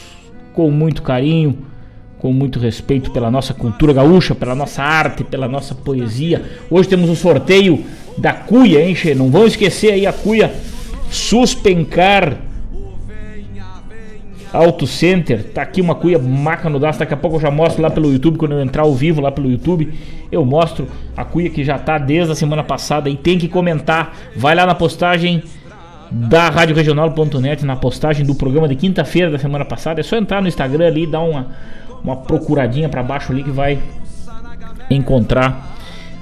[0.54, 1.66] com muito carinho,
[2.20, 6.44] com muito respeito pela nossa cultura gaúcha, pela nossa arte, pela nossa poesia.
[6.70, 7.84] Hoje temos o sorteio
[8.18, 9.16] da cuia, hein, che?
[9.16, 10.54] Não vão esquecer aí a cuia
[11.10, 12.38] Suspencar
[14.52, 15.44] Auto Center.
[15.44, 17.00] Tá aqui uma cuia maca no daço.
[17.00, 19.32] Daqui a pouco eu já mostro lá pelo YouTube, quando eu entrar ao vivo lá
[19.32, 19.94] pelo YouTube.
[20.32, 24.16] Eu mostro a cuia que já tá desde a semana passada e tem que comentar.
[24.36, 25.42] Vai lá na postagem
[26.12, 30.00] da Rádio Regional.net na postagem do programa de quinta-feira da semana passada.
[30.00, 31.48] É só entrar no Instagram ali, dar uma,
[32.04, 33.80] uma procuradinha para baixo ali que vai
[34.90, 35.76] encontrar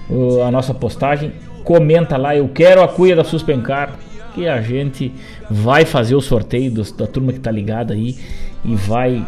[0.10, 1.34] uh, a nossa postagem.
[1.64, 3.92] Comenta lá, eu quero a cuia da Suspencar.
[4.34, 5.12] Que a gente
[5.50, 8.16] vai fazer o sorteio dos, da turma que tá ligada aí
[8.64, 9.26] e vai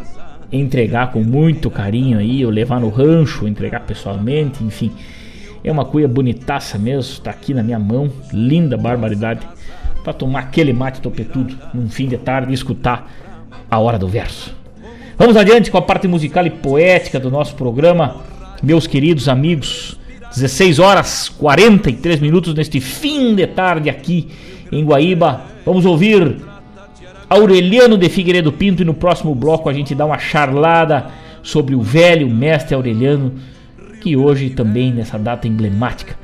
[0.51, 4.91] entregar com muito carinho aí, ou levar no rancho, entregar pessoalmente, enfim.
[5.63, 9.47] É uma cuia bonitaça mesmo, tá aqui na minha mão, linda barbaridade
[10.03, 13.11] para tomar aquele mate topetudo num fim de tarde e escutar
[13.69, 14.58] a hora do verso.
[15.19, 18.21] Vamos adiante com a parte musical e poética do nosso programa,
[18.63, 19.99] meus queridos amigos.
[20.33, 24.29] 16 horas 43 minutos neste fim de tarde aqui
[24.71, 25.41] em Guaíba.
[25.65, 26.37] Vamos ouvir
[27.29, 31.07] Aureliano de Figueiredo Pinto e no próximo bloco a gente dá uma charlada
[31.43, 33.33] sobre o velho mestre Aureliano,
[33.99, 36.15] que hoje também nessa data emblemática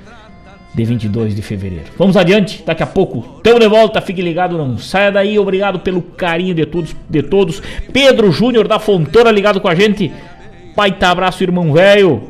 [0.76, 1.86] de 22 de fevereiro.
[1.98, 6.02] Vamos adiante, daqui a pouco estamos de volta, fique ligado, não saia daí, obrigado pelo
[6.02, 7.62] carinho de todos, de todos.
[7.94, 10.12] Pedro Júnior da Fontana ligado com a gente.
[10.76, 12.24] Pai, tá abraço, irmão velho.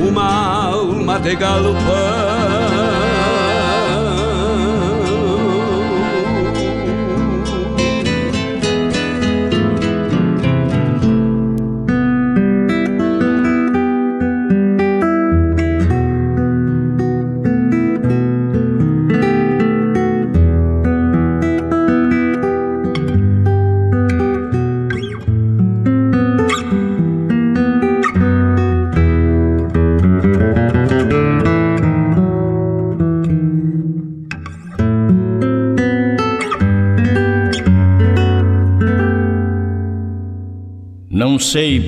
[0.00, 2.45] Uma alma de galopão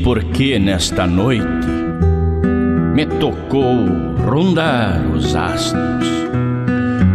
[0.09, 1.69] sei por que nesta noite
[2.95, 3.85] me tocou
[4.25, 6.09] rondar os astros.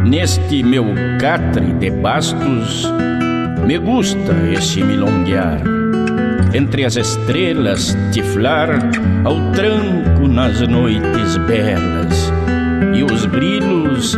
[0.05, 0.85] Neste meu
[1.19, 2.85] catre de bastos,
[3.65, 5.63] me gusta esse milonguear.
[6.53, 8.69] Entre as estrelas tiflar
[9.23, 12.31] ao tranco nas noites belas,
[12.95, 14.15] e os grilos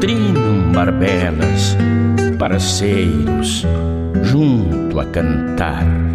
[0.00, 1.76] trinam barbelas,
[2.38, 3.66] parceiros,
[4.22, 6.13] junto a cantar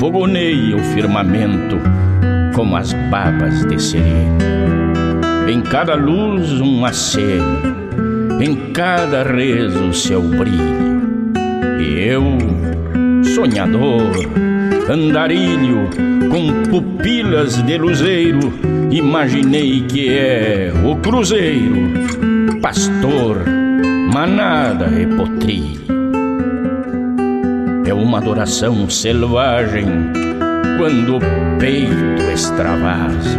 [0.00, 1.78] fogoneia o firmamento
[2.54, 4.38] como as babas de sereno.
[5.46, 7.60] Em cada luz um aceno,
[8.40, 11.02] em cada rezo seu brilho.
[11.78, 12.24] E eu,
[13.34, 14.10] sonhador,
[14.88, 15.90] andarilho,
[16.30, 18.54] com pupilas de luzeiro,
[18.90, 21.92] imaginei que é o cruzeiro,
[22.62, 23.44] pastor,
[24.10, 25.79] manada e potrilho
[28.10, 29.86] uma adoração selvagem
[30.76, 31.20] quando o
[31.60, 33.38] peito extravasa.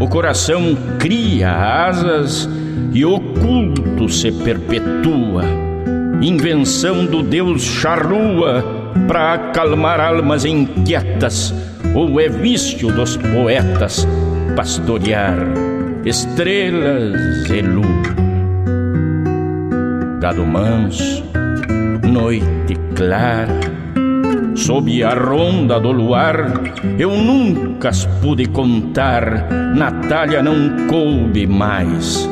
[0.00, 2.48] O coração cria asas
[2.94, 5.44] e o culto se perpetua.
[6.22, 8.64] Invenção do Deus charrua
[9.06, 11.54] para acalmar almas inquietas,
[11.94, 14.08] ou é vício dos poetas
[14.56, 15.36] pastorear
[16.06, 18.02] estrelas e lua.
[20.18, 21.22] Gado manso,
[22.10, 23.71] noite clara,
[24.62, 26.36] sob a ronda do luar,
[26.96, 32.28] eu nunca as pude contar, Natália não coube mais.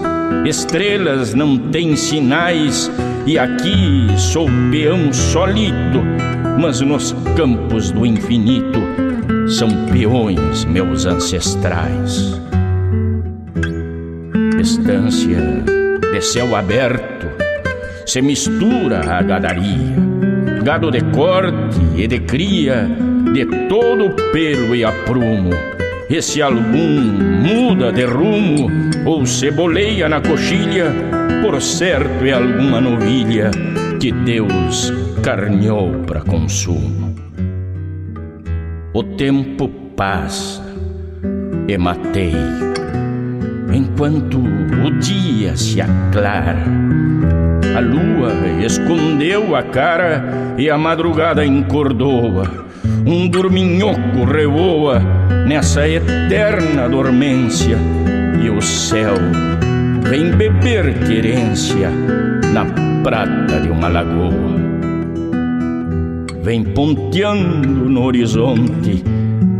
[0.46, 2.88] Estrelas não têm sinais,
[3.26, 6.04] e aqui sou peão solido,
[6.60, 8.80] mas nos campos do infinito
[9.48, 12.40] são peões meus ancestrais.
[14.60, 15.64] Estância
[16.12, 17.26] de céu aberto,
[18.06, 19.96] se mistura a gadaria,
[20.62, 22.88] gado de corte e de cria,
[23.32, 25.50] de todo pelo e aprumo,
[26.08, 27.00] E se algum
[27.40, 28.68] muda de rumo
[29.06, 30.92] ou ceboleia na coxilha,
[31.40, 33.50] por certo é alguma novilha
[34.00, 34.92] que Deus
[35.22, 37.14] carneou para consumo.
[38.92, 40.64] O tempo passa
[41.68, 42.34] e matei,
[43.72, 46.58] enquanto o dia se aclara.
[47.76, 48.32] A lua
[48.64, 52.68] escondeu a cara e a madrugada encordoa
[53.06, 55.00] um dorminhoco revoa
[55.46, 57.76] nessa eterna dormência
[58.42, 59.14] e o céu
[60.08, 61.90] vem beber querência
[62.52, 62.64] na
[63.02, 64.60] prata de uma lagoa.
[66.42, 69.04] Vem ponteando no horizonte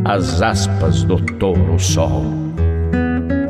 [0.04, 2.24] as aspas do touro sol,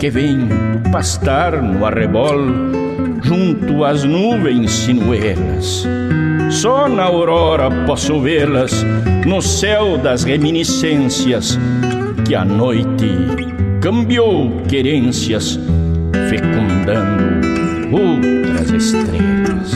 [0.01, 0.49] que vem
[0.91, 2.39] pastar no arrebol
[3.23, 5.87] junto às nuvens sinuelas
[6.51, 8.85] só na aurora posso vê-las
[9.25, 11.57] no céu das reminiscências
[12.27, 13.09] que a noite
[13.81, 15.59] cambiou querências,
[16.29, 17.47] fecundando
[17.93, 19.73] outras estrelas.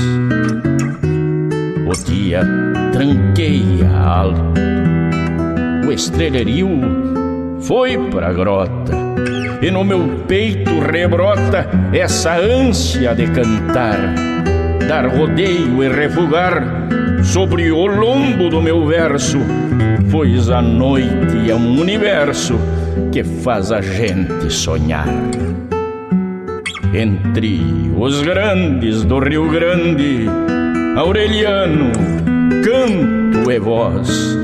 [1.87, 2.43] O dia
[2.93, 4.61] tranqueia alto,
[5.87, 7.04] o estrelherio
[7.67, 8.93] foi pra grota,
[9.62, 14.15] e no meu peito rebrota essa ânsia de cantar
[14.89, 16.62] dar rodeio e refugar
[17.23, 19.39] sobre o lombo do meu verso,
[20.11, 22.59] pois a noite é um universo
[23.11, 25.09] que faz a gente sonhar.
[26.93, 27.61] Entre
[27.97, 30.27] os grandes do Rio Grande,
[30.97, 31.91] Aureliano,
[32.62, 34.39] canto e voz,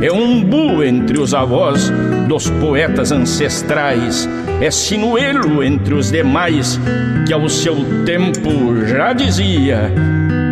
[0.00, 1.90] é um bu entre os avós
[2.28, 4.28] dos poetas ancestrais,
[4.60, 6.80] é sinuelo entre os demais,
[7.26, 9.92] que ao seu tempo já dizia: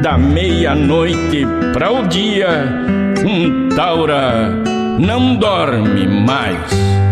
[0.02, 2.68] da meia-noite para o dia,
[3.24, 4.50] um taura
[4.98, 7.03] não dorme mais.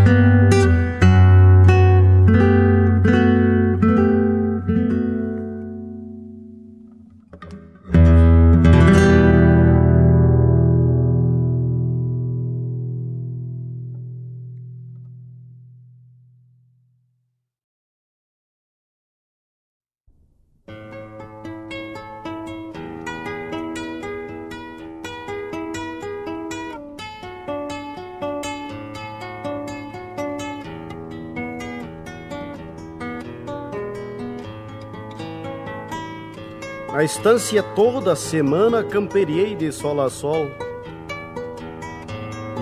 [37.02, 40.46] A estância toda semana camperiei de sol a sol.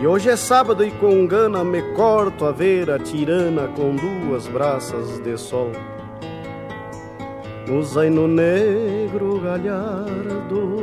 [0.00, 4.46] E hoje é sábado e com gana me corto a ver a tirana com duas
[4.46, 5.70] braças de sol.
[7.68, 10.78] No negro galhardo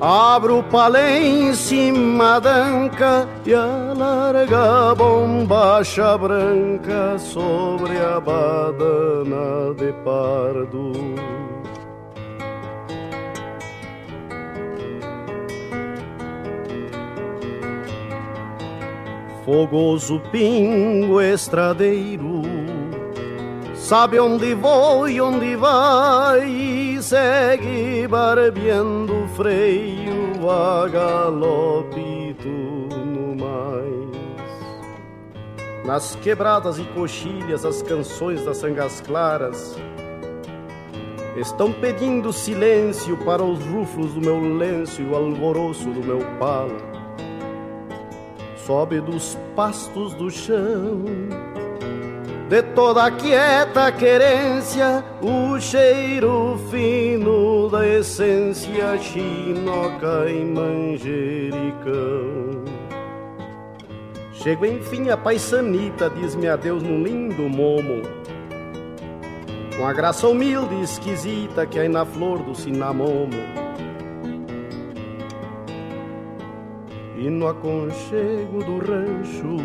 [0.00, 9.92] Abro o palé em cima da anca E a bombacha branca Sobre a badana de
[10.02, 11.39] pardo
[19.50, 22.42] fogoso pingo estradeiro.
[23.74, 32.36] Sabe onde vou e onde vai, e segue barbeando o freio a galope
[33.04, 34.54] no mais.
[35.84, 39.76] Nas quebradas e coxilhas, as canções das sangas claras
[41.36, 46.99] estão pedindo silêncio para os rufos do meu lenço e o alvoroço do meu pala
[48.70, 51.02] sobe dos pastos do chão.
[52.48, 61.80] De toda a quieta querência, o cheiro fino da essência chinoca e manjericão.
[64.32, 68.02] Chego enfim a paisanita, diz-me adeus num lindo momo.
[69.76, 73.59] Com a graça humilde e esquisita que há na flor do cinamomo
[77.20, 79.56] e no aconchego do rancho.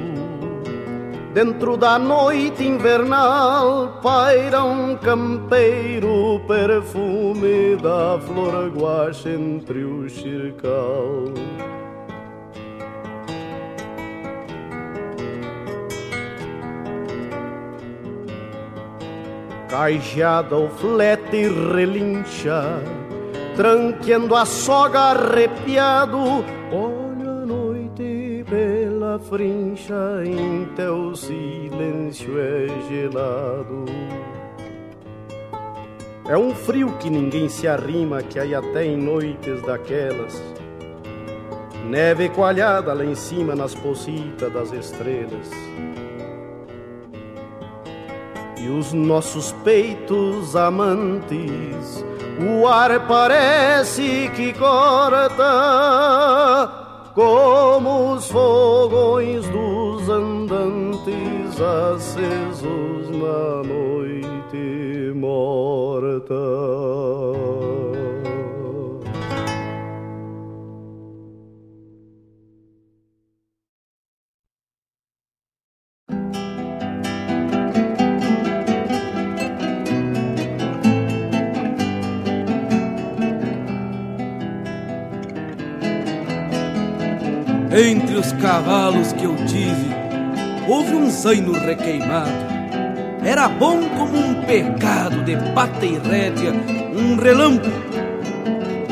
[1.33, 11.33] Dentro da noite invernal paira um campeiro perfume da flor guache entre o xircal.
[19.69, 22.81] Cajada o flete relincha,
[23.57, 26.45] tranqueando a soga arrepiado,
[29.15, 33.85] pela frincha em teu silêncio é gelado.
[36.27, 40.41] É um frio que ninguém se arrima, que aí até em noites daquelas,
[41.85, 45.49] neve coalhada lá em cima nas pocitas das estrelas.
[48.57, 52.03] E os nossos peitos amantes,
[52.41, 55.43] o ar parece que corta,
[57.15, 66.35] como os fogões dos andantes acesos na noite morta.
[87.77, 89.93] Entre os cavalos que eu tive,
[90.65, 92.31] houve um zaino requeimado.
[93.21, 97.75] Era bom como um pecado de pata e rédea, um relâmpago.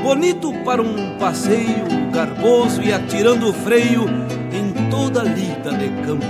[0.02, 4.04] Bonito para um passeio, garboso e atirando o freio
[4.52, 6.26] em toda a lida de campo.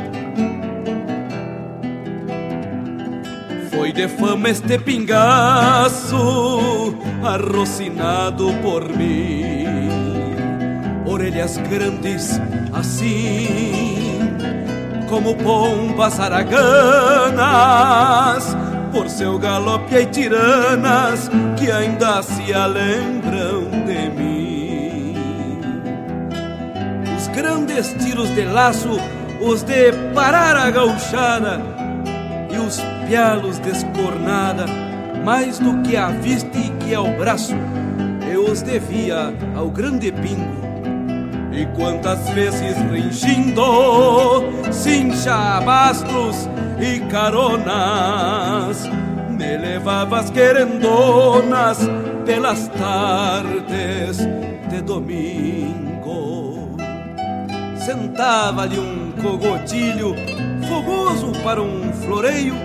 [3.71, 6.15] Foi de fama este pingaço,
[7.23, 10.02] arrocinado por mim
[11.13, 12.41] orelhas grandes
[12.73, 14.35] assim
[15.07, 17.37] como pombas araganas
[18.91, 25.15] por seu galope e tiranas que ainda se lembram de mim.
[27.15, 28.99] Os grandes tiros de laço,
[29.39, 31.61] os de parar a gauchada
[32.51, 34.65] e os pialos descornada,
[35.23, 37.53] mais do que a vista e que ao braço,
[38.31, 40.72] eu os devia ao grande pingo
[41.53, 43.63] e quantas vezes ringindo
[44.71, 46.49] Cincha bastos
[46.79, 48.89] e caronas
[49.29, 51.79] Me levavas querendonas
[52.25, 54.17] Pelas tardes
[54.69, 56.77] de domingo.
[57.77, 60.15] Sentava-lhe um cogotilho
[60.67, 62.55] Fogoso para um floreio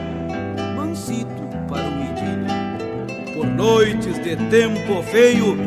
[0.77, 1.29] Mansito
[1.69, 5.59] para um idílio Por noites de tempo feio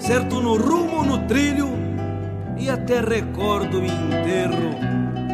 [0.00, 1.75] Certo no rumo no trilho
[2.66, 4.74] e até recordo o enterro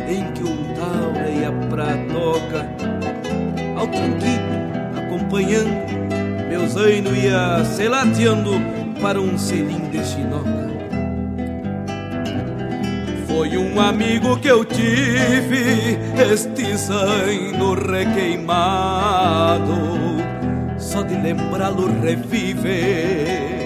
[0.07, 2.69] em que um taura ia pra toca
[3.75, 4.53] ao tranquilo,
[4.99, 5.71] acompanhando
[6.51, 8.61] meu zaino ia se lateando
[9.01, 10.71] para um selim de chinoca.
[13.27, 15.99] Foi um amigo que eu tive
[16.31, 19.73] este zaino requeimado
[20.77, 23.62] só de lembrá-lo reviver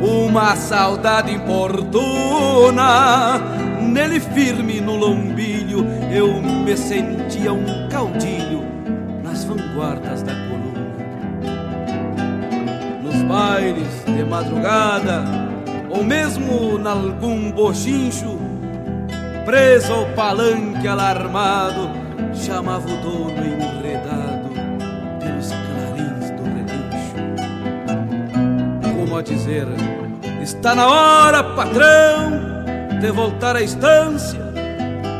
[0.00, 3.38] uma saudade importuna.
[3.80, 8.64] Nele firme no lombilho, eu me sentia um caudilho
[9.22, 10.88] nas vanguardas da coluna.
[13.02, 15.24] Nos bailes de madrugada,
[15.90, 18.38] ou mesmo nalgum bochincho,
[19.44, 21.90] preso ao palanque alarmado,
[22.34, 23.67] chamava o dono enredado
[29.22, 29.66] dizer,
[30.42, 32.30] Está na hora, patrão,
[33.00, 34.40] de voltar à estância.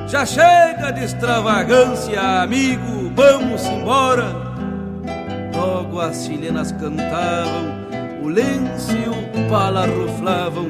[0.07, 4.35] Já chega de extravagância, amigo, vamos embora.
[5.55, 7.75] Logo as chilenas cantavam,
[8.23, 10.69] o lenço e o pala ruflavam,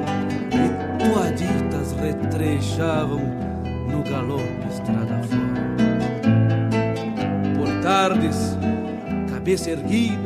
[0.51, 3.20] e toaditas retrechavam
[3.89, 5.68] no galope estrada fora.
[7.57, 8.59] Por tardes,
[9.33, 10.18] cabeça erguida,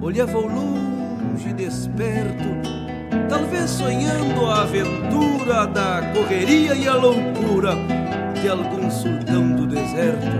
[0.00, 0.93] olhava ao longe
[1.52, 2.74] desperto
[3.28, 7.76] talvez sonhando a aventura da correria e a loucura
[8.40, 10.36] de algum sultão do deserto.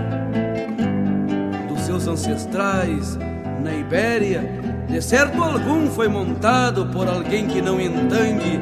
[1.67, 3.17] Dos seus ancestrais
[3.63, 4.43] na Ibéria,
[4.87, 8.59] de certo algum foi montado por alguém que não entangue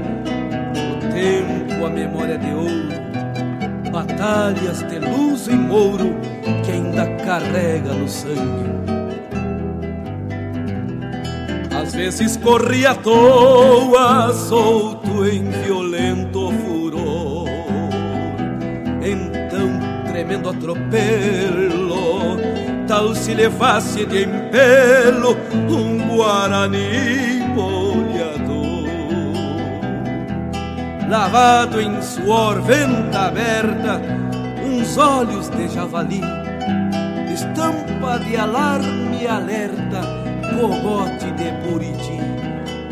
[0.74, 6.16] o tempo, a memória de ouro, batalhas de luz e mouro
[6.64, 8.93] que ainda carrega no sangue
[11.94, 17.48] vezes corria à toa, solto em violento furor.
[19.02, 19.70] Então,
[20.08, 22.38] tremendo atropelo,
[22.88, 25.38] tal se levasse de empelo
[25.70, 28.84] um guarani boleador.
[31.10, 34.02] Lavado em suor, venta aberta,
[34.66, 36.22] uns olhos de javali,
[37.32, 40.24] estampa de alarme alerta
[40.60, 42.20] cogote de buriti,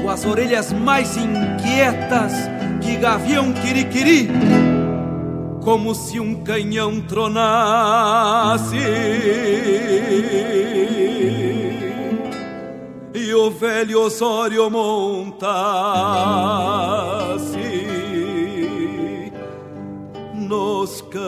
[0.02, 2.34] com as orelhas mais inquietas
[2.82, 4.30] que gavião quiriquiri,
[5.62, 8.78] como se um canhão tronasse.
[13.14, 16.02] E o velho Osório montasse
[20.52, 21.22] dos campos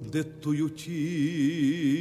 [0.00, 1.95] de Tuiuti.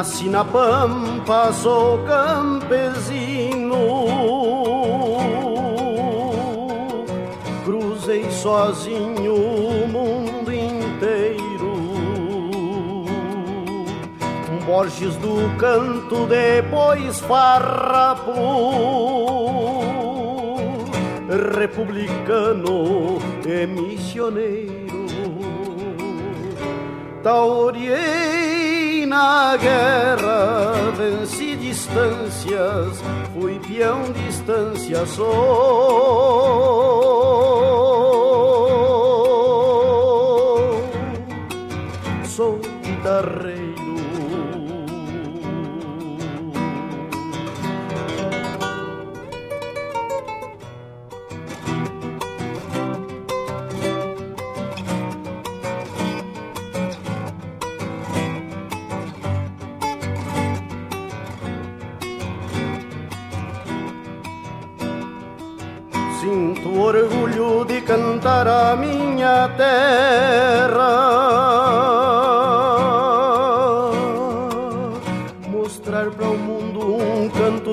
[0.00, 3.76] Nasci na pampa, sou campesino.
[7.66, 11.74] Cruzei sozinho o mundo inteiro.
[14.64, 18.32] Borges do canto, depois farrapo.
[21.58, 25.04] Republicano e missioneiro.
[27.22, 28.49] Tauriei
[29.10, 33.02] na guerra, venci distâncias,
[33.34, 36.30] fui peão distância, sou.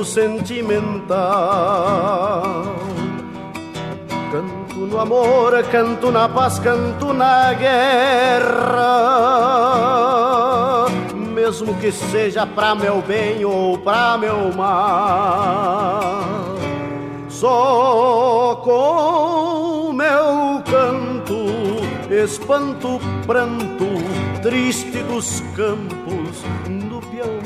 [0.08, 1.18] Sentimental.
[4.32, 8.86] Canto no amor, canto na paz, canto na guerra,
[11.34, 16.14] mesmo que seja para meu bem ou para meu mal.
[17.30, 21.48] Só com meu canto
[22.12, 23.86] espanto pranto
[24.42, 26.42] triste dos campos
[26.90, 27.40] do peão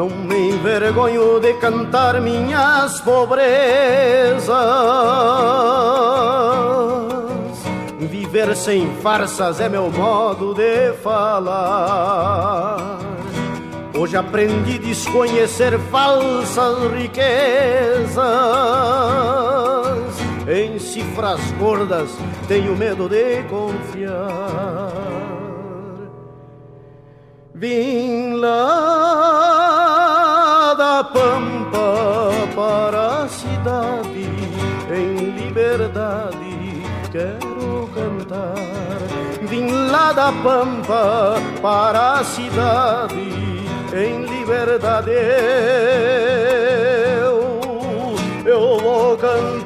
[0.00, 4.48] Não me envergonho de cantar minhas pobrezas.
[7.98, 12.98] Viver sem farsas é meu modo de falar.
[13.94, 18.16] Hoje aprendi a desconhecer falsas riquezas.
[20.48, 22.08] Em cifras gordas
[22.48, 24.94] tenho medo de confiar.
[27.54, 29.59] Vim lá
[35.70, 38.54] em liberdade quero cantar.
[39.42, 43.30] Vim lá da pampa para a cidade,
[43.94, 45.10] em liberdade
[47.20, 47.60] eu,
[48.44, 49.59] eu vou cantar.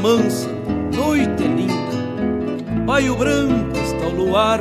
[0.00, 0.48] Mansa,
[0.94, 1.74] noite linda.
[2.86, 4.60] Baio branco está o luar,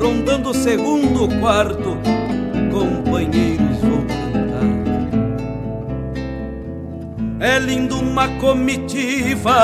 [0.00, 1.98] rondando o segundo quarto,
[2.72, 4.64] companheiros vão cantar.
[7.40, 9.54] É lindo uma comitiva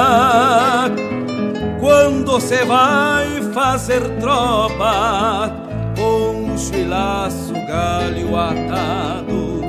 [1.81, 5.51] quando se vai fazer tropa,
[5.97, 9.63] poncho e laço, galho atado,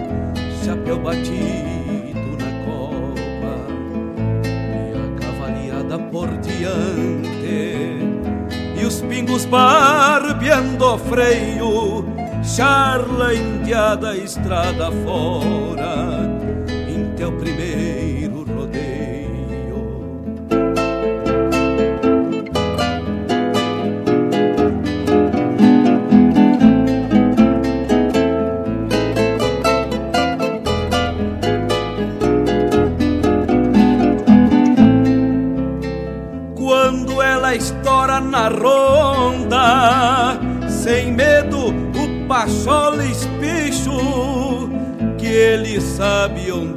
[0.64, 1.71] chapéu batido
[6.22, 7.98] por diante
[8.80, 12.06] e os pingos barbeando freio,
[12.44, 16.21] charla indiada estrada fora,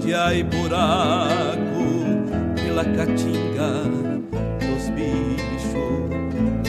[0.04, 1.84] onde há buraco
[2.54, 3.84] pela caatinga
[4.60, 6.10] dos bichos.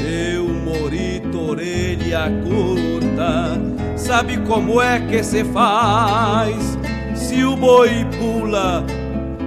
[0.02, 3.60] Meu morito, orelha curta,
[3.98, 6.78] sabe como é que se faz?
[7.14, 8.86] Se o boi pula,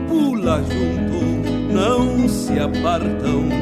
[0.06, 3.57] pula junto, não se apartam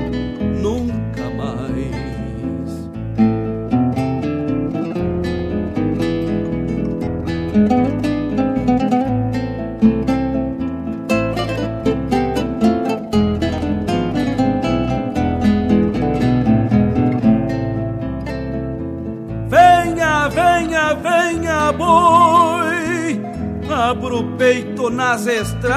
[25.07, 25.71] nas estradas.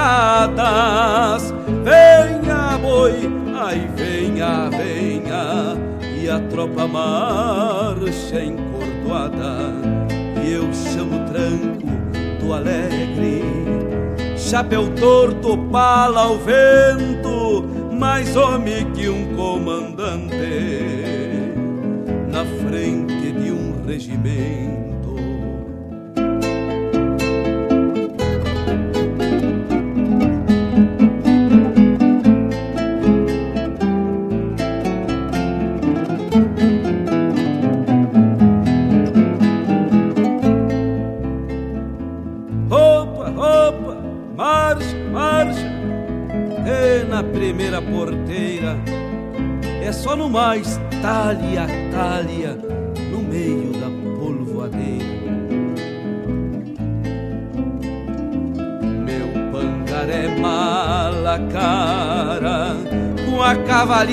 [1.83, 3.13] Venha, boi,
[3.55, 5.77] ai, venha, venha.
[6.01, 9.71] E a tropa marcha encordoada.
[10.43, 11.87] E eu chamo tranco
[12.39, 13.43] do alegre.
[14.35, 17.69] Chapéu torto, pala ao vento.
[17.93, 19.28] Mais homem que um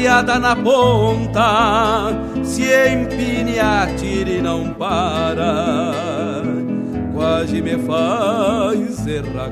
[0.04, 2.12] a cavalhada na ponta,
[2.44, 5.92] se empine, atire e não para,
[7.14, 9.50] quase me faz errar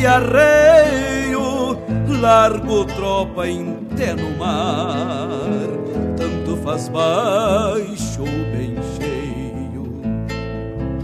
[0.00, 1.78] coube arreio,
[2.20, 3.80] largo tropa em
[4.16, 5.68] no mar,
[6.16, 9.92] tanto faz baixo ou bem cheio.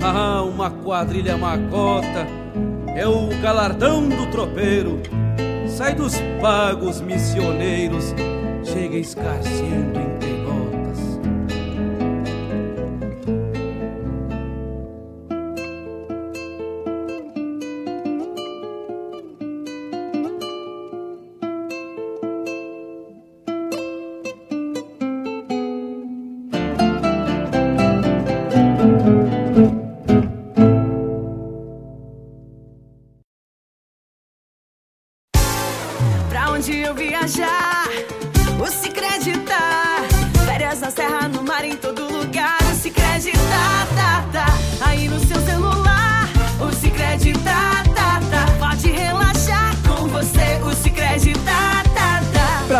[0.02, 2.26] Ah, uma quadrilha macota
[2.94, 5.00] é o galardão do tropeiro,
[5.68, 8.14] sai dos pagos missioneiros,
[8.64, 10.05] chega escarcendo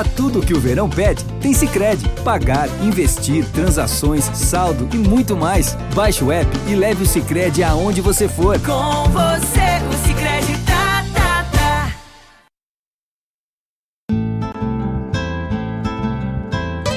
[0.05, 2.09] em verão pede, tem Sicredi.
[2.25, 5.75] Pagar, investir, transações, saldo e muito mais.
[5.95, 8.59] Baixe o app e leve o Sicredi aonde você for.
[8.61, 11.93] Com você, o Sicredi tá, tá, tá.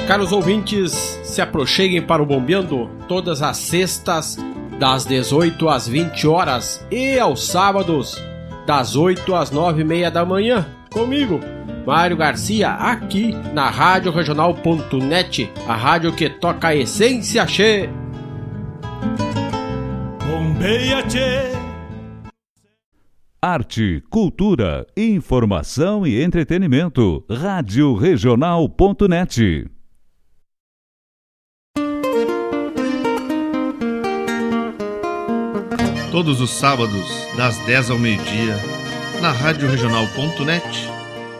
[0.08, 0.91] Caros ouvintes,
[1.24, 4.38] se aproxeguem para o Bombeando todas as sextas,
[4.80, 8.22] das 18 às 20 horas e aos sábados,
[8.66, 11.39] das 8 às 9 e meia da manhã, comigo,
[11.86, 17.90] Mário Garcia, aqui na Rádio Regional.net, a rádio que toca a essência che.
[20.26, 21.58] Bombeia che.
[23.42, 27.24] Arte, cultura, informação e entretenimento.
[27.30, 29.70] Rádio Regional.net.
[36.12, 37.06] Todos os sábados,
[37.38, 38.58] das 10 ao meio-dia,
[39.22, 40.99] na Rádio Regional.net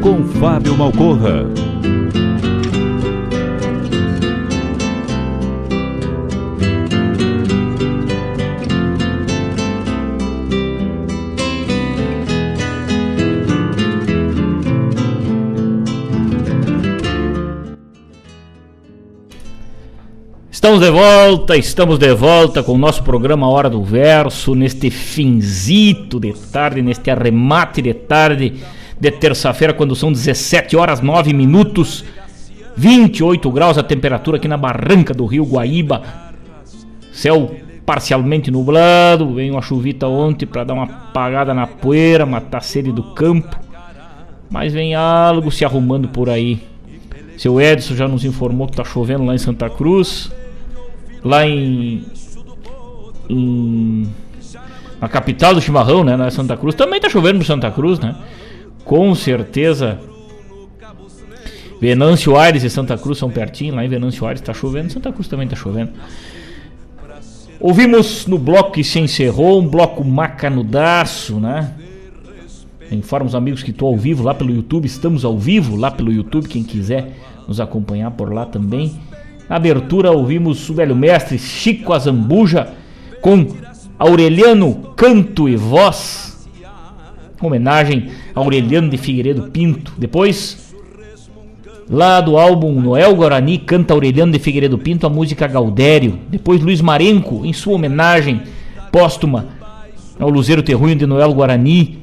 [0.00, 1.44] Com Fábio Malcorra.
[20.48, 26.20] Estamos de volta, estamos de volta com o nosso programa Hora do Verso, neste finzito
[26.20, 28.62] de tarde, neste arremate de tarde
[28.98, 32.04] de terça-feira, quando são 17 horas 9 minutos,
[32.76, 36.02] 28 graus a temperatura aqui na barranca do Rio Guaíba.
[37.12, 37.54] Céu
[37.84, 42.90] parcialmente nublado, veio uma chuvita ontem para dar uma apagada na poeira, matar a sede
[42.90, 43.58] do campo.
[44.50, 46.60] Mas vem algo se arrumando por aí.
[47.36, 50.30] Seu Edson já nos informou que tá chovendo lá em Santa Cruz
[51.26, 52.04] lá em,
[53.28, 54.08] em
[55.00, 56.74] na capital do chimarrão, né, na Santa Cruz.
[56.74, 58.14] Também tá chovendo no Santa Cruz, né?
[58.86, 59.98] Com certeza.
[61.78, 65.28] Venâncio Aires e Santa Cruz são pertinho, lá em Venâncio Aires tá chovendo, Santa Cruz
[65.28, 65.90] também tá chovendo.
[67.60, 71.74] Ouvimos no bloco que se encerrou, um bloco macanudaço, né?
[72.90, 76.12] Informa os amigos que estou ao vivo lá pelo YouTube, estamos ao vivo lá pelo
[76.12, 77.12] YouTube, quem quiser
[77.46, 78.98] nos acompanhar por lá também.
[79.48, 82.72] Na abertura ouvimos o velho mestre Chico Azambuja
[83.20, 83.46] com
[83.98, 86.35] Aureliano Canto e Voz.
[87.40, 89.92] Homenagem a Aureliano de Figueiredo Pinto.
[89.98, 90.74] Depois,
[91.88, 96.18] lá do álbum Noel Guarani, canta Aureliano de Figueiredo Pinto a música Gaudério.
[96.28, 98.42] Depois, Luiz Marenco, em sua homenagem
[98.90, 99.46] póstuma
[100.18, 101.98] ao Luzeiro Terruinho de Noel Guarani.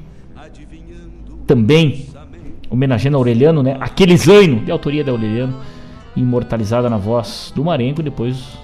[1.48, 2.06] Também
[2.70, 3.78] homenageando Aureliano, né?
[3.80, 5.56] Aquele zaino, de autoria de Aureliano
[6.16, 8.58] imortalizada na voz do Marenco, depois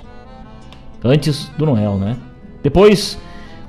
[1.03, 2.17] antes do Noel, né?
[2.61, 3.19] Depois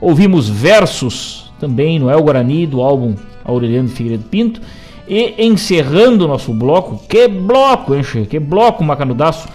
[0.01, 3.15] ouvimos versos também Noel Guarani do álbum
[3.45, 4.61] Aureliano Figueiredo Pinto
[5.07, 8.27] e encerrando o nosso bloco, que bloco, hein, che?
[8.27, 9.49] que bloco macanudaço,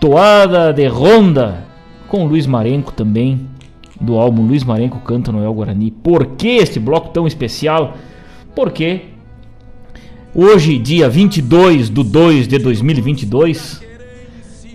[0.00, 1.64] toada de ronda
[2.06, 3.40] com Luiz Marenco também
[4.00, 5.90] do álbum Luiz Marenco canta Noel Guarani.
[5.90, 7.94] Por que este bloco tão especial?
[8.54, 9.02] Porque
[10.34, 13.82] Hoje, dia 22 de 2 de 2022,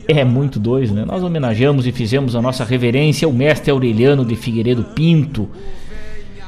[0.07, 1.05] é muito dois, né?
[1.05, 5.47] Nós homenageamos e fizemos a nossa reverência ao mestre Aureliano de Figueiredo Pinto,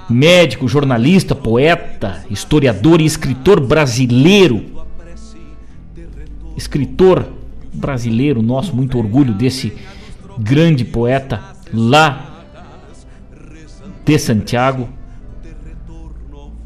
[0.10, 4.64] médico, jornalista, poeta, historiador e escritor brasileiro.
[6.56, 7.26] Escritor
[7.74, 9.74] brasileiro, nosso muito orgulho desse
[10.38, 11.42] grande poeta
[11.74, 12.44] lá
[14.06, 14.88] de Santiago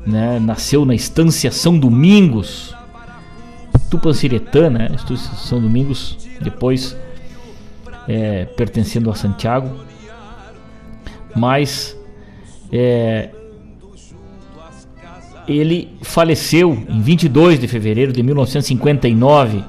[0.09, 0.39] né?
[0.39, 2.75] Nasceu na Estância São Domingos,
[3.89, 4.89] Tupanciretã, né?
[4.95, 6.97] Estância São Domingos, depois
[8.07, 9.69] é, pertencendo a Santiago,
[11.35, 11.95] mas
[12.71, 13.29] é,
[15.47, 19.63] ele faleceu em 22 de fevereiro de 1959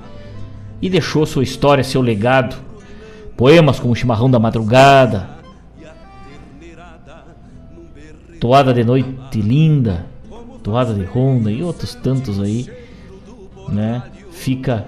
[0.83, 2.57] e deixou sua história, seu legado.
[3.37, 5.29] Poemas como Chimarrão da Madrugada,
[8.39, 10.07] Toada de Noite Linda,
[10.63, 12.69] Toada de Ronda e outros tantos aí,
[13.69, 14.03] né?
[14.31, 14.87] Fica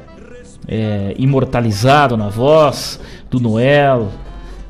[0.69, 4.11] é, imortalizado na voz do Noel,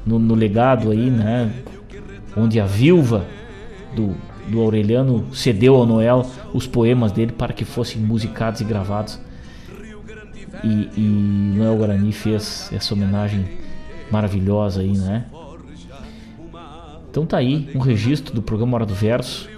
[0.06, 1.52] no, no legado aí, né?
[2.36, 3.26] Onde a viúva
[3.94, 4.14] do,
[4.48, 9.20] do Aureliano cedeu ao Noel os poemas dele para que fossem musicados e gravados.
[10.64, 13.46] E, e Noel Guarani fez essa homenagem
[14.10, 15.26] maravilhosa aí, né?
[17.10, 19.48] Então tá aí um registro do programa Hora do Verso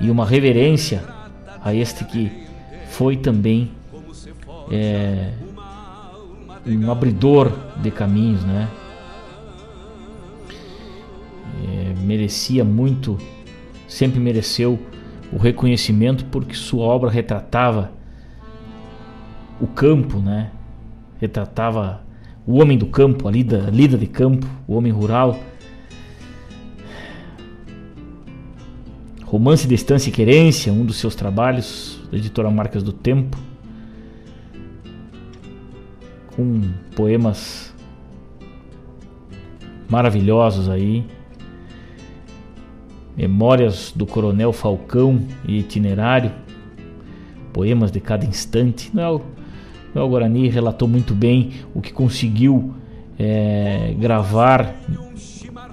[0.00, 1.02] e uma reverência
[1.62, 2.30] a este que
[2.90, 3.70] foi também
[4.70, 5.32] é,
[6.66, 8.68] um abridor de caminhos, né?
[11.62, 13.18] É, merecia muito,
[13.86, 14.78] sempre mereceu
[15.32, 17.92] o reconhecimento porque sua obra retratava
[19.60, 20.50] o campo, né?
[21.20, 22.02] Retratava
[22.46, 25.38] o homem do campo, a lida, a lida de campo, o homem rural.
[29.24, 33.38] Romance de Estância e Querência, um dos seus trabalhos, da editora Marcas do Tempo.
[36.34, 36.62] Com
[36.96, 37.72] poemas
[39.88, 41.04] maravilhosos aí.
[43.16, 46.32] Memórias do Coronel Falcão e Itinerário.
[47.52, 48.90] Poemas de cada instante.
[48.96, 49.20] O
[49.98, 52.72] o Guarani relatou muito bem o que conseguiu
[53.18, 54.76] é, gravar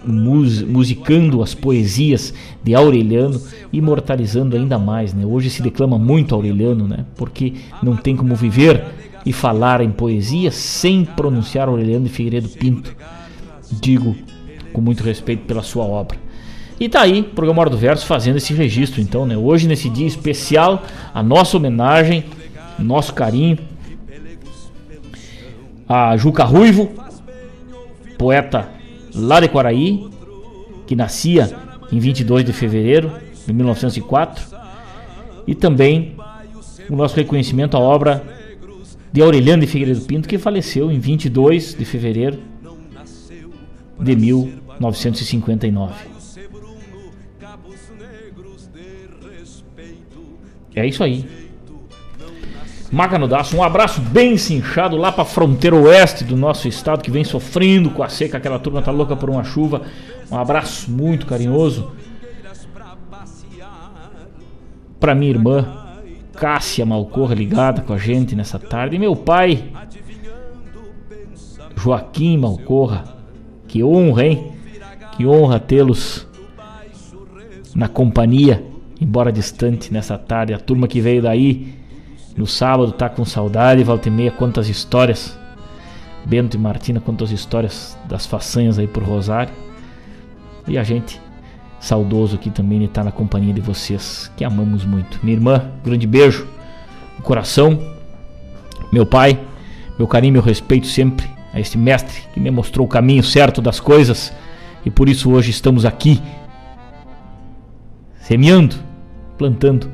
[0.06, 2.34] mus, musicando as poesias
[2.64, 3.40] de Aureliano,
[3.72, 5.14] imortalizando ainda mais.
[5.14, 5.26] Né?
[5.26, 7.06] Hoje se declama muito Aureliano, né?
[7.16, 8.84] porque não tem como viver
[9.26, 12.96] e falar em poesia sem pronunciar Aureliano de Figueiredo Pinto.
[13.72, 14.16] Digo
[14.74, 16.18] com muito respeito pela sua obra.
[16.80, 19.36] E tá aí, o programa Hora do Verso fazendo esse registro, então, né?
[19.36, 20.84] Hoje, nesse dia especial,
[21.14, 22.24] a nossa homenagem,
[22.78, 23.58] nosso carinho
[25.88, 26.92] a Juca Ruivo,
[28.18, 28.70] poeta
[29.16, 30.06] lá de Quaraí,
[30.86, 31.50] que nascia
[31.92, 33.12] em 22 de fevereiro
[33.46, 34.46] de 1904,
[35.48, 36.16] e também
[36.90, 38.22] o nosso reconhecimento à obra
[39.14, 42.40] de Aureliano de Figueiredo Pinto, que faleceu em 22 de fevereiro
[43.98, 46.17] de 1959.
[50.78, 51.26] É isso aí.
[52.92, 57.90] Macanudaço, um abraço bem cinchado lá para fronteira oeste do nosso estado que vem sofrendo
[57.90, 59.82] com a seca, aquela turma tá louca por uma chuva.
[60.32, 61.92] Um abraço muito carinhoso
[65.00, 65.86] para minha irmã
[66.34, 69.72] Cássia Malcorra ligada com a gente nessa tarde e meu pai
[71.76, 73.16] Joaquim Malcorra.
[73.68, 74.52] Que honra, hein?
[75.16, 76.28] Que honra tê-los
[77.76, 78.64] na companhia,
[79.00, 80.54] embora distante nessa tarde.
[80.54, 81.74] A turma que veio daí
[82.36, 85.38] no sábado tá com saudade, volta e meia, quantas histórias.
[86.26, 89.54] Bento e Martina, quantas histórias das façanhas aí por Rosário.
[90.68, 91.22] E a gente,
[91.80, 95.20] saudoso aqui também de estar na companhia de vocês, que amamos muito.
[95.24, 96.48] Minha irmã, grande beijo
[97.18, 97.80] no coração.
[98.92, 99.40] Meu pai,
[99.98, 103.80] meu carinho, meu respeito sempre a este mestre que me mostrou o caminho certo das
[103.80, 104.34] coisas.
[104.86, 106.22] E por isso hoje estamos aqui,
[108.20, 108.87] semeando,
[109.38, 109.90] plantando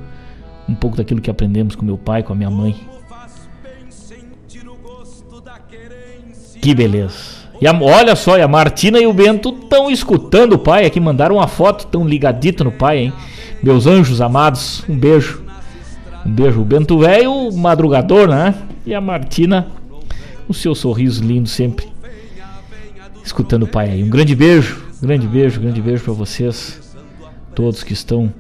[0.68, 2.76] um pouco daquilo que aprendemos com meu pai, com a minha mãe.
[6.62, 7.44] Que beleza.
[7.62, 11.00] E a, olha só, e a Martina e o Bento estão escutando o pai aqui,
[11.00, 13.14] mandaram uma foto, tão ligadito no pai, hein?
[13.62, 15.44] Meus anjos amados, um beijo.
[16.26, 16.62] Um beijo.
[16.62, 18.56] O Bento velho, madrugador, né?
[18.86, 19.68] E a Martina,
[20.48, 21.88] o seu sorriso lindo sempre.
[23.24, 24.04] Escutando o pai aí.
[24.04, 26.96] Um grande beijo, grande beijo, grande beijo para vocês,
[27.56, 28.34] todos que estão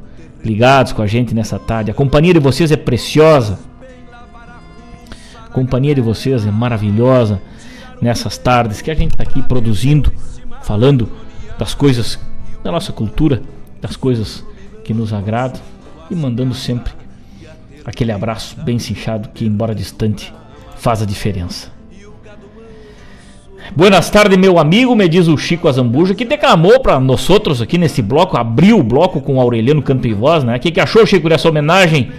[0.43, 1.91] ligados com a gente nessa tarde.
[1.91, 3.59] A companhia de vocês é preciosa.
[5.45, 7.41] A companhia de vocês é maravilhosa
[8.01, 10.11] nessas tardes que a gente está aqui produzindo,
[10.63, 11.09] falando
[11.57, 12.19] das coisas
[12.63, 13.41] da nossa cultura,
[13.81, 14.43] das coisas
[14.83, 15.61] que nos agradam
[16.09, 16.93] e mandando sempre
[17.85, 20.33] aquele abraço bem cinchado que, embora distante,
[20.77, 21.72] faz a diferença.
[23.71, 27.77] Buenas tardes, meu amigo, me diz o Chico Azambuja, que declamou para nós outros aqui
[27.77, 30.57] nesse bloco, abriu o bloco com o Aureliano Canto Voz, né?
[30.57, 32.11] O que, que achou, Chico, dessa homenagem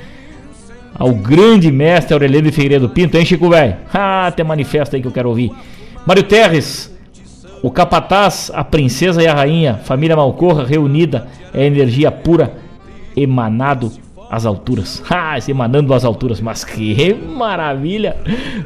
[0.95, 3.77] ao grande mestre Aureliano Figueiredo Pinto, hein, Chico, velho?
[3.93, 5.53] Ah, tem manifesto aí que eu quero ouvir.
[6.07, 6.93] Mário Terres,
[7.63, 12.55] o capataz, a princesa e a rainha, família Malcorra reunida, é energia pura,
[13.17, 13.93] emanado
[14.35, 15.03] às alturas.
[15.09, 18.17] Ah, emanando às alturas, mas que maravilha!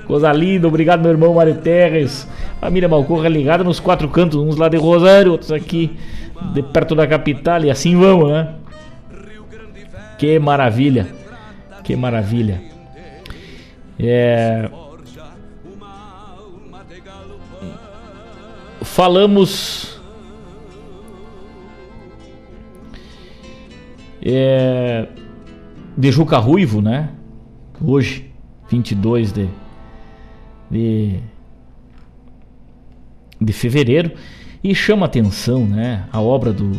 [0.07, 2.27] Coisa linda, obrigado meu irmão Mário Terres.
[2.61, 5.97] Família Malcorra ligada nos quatro cantos, uns lá de Rosário, outros aqui
[6.55, 8.55] de perto da capital e assim vamos, né?
[10.19, 11.07] Que maravilha.
[11.85, 12.61] Que maravilha.
[13.99, 14.69] É...
[18.83, 19.99] Falamos
[24.23, 25.07] é...
[25.99, 27.11] de Juca Ruivo, né?
[27.81, 28.31] Hoje,
[28.71, 29.49] 22 de,
[30.71, 31.19] de,
[33.41, 34.13] de fevereiro.
[34.63, 36.05] E chama atenção, né?
[36.13, 36.71] A obra do,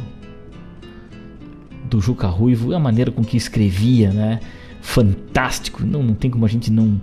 [1.89, 4.39] do Juca Ruivo, a maneira com que escrevia, né?
[4.81, 5.85] Fantástico.
[5.85, 7.01] Não, não tem como a gente não,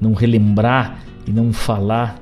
[0.00, 2.18] não relembrar e não falar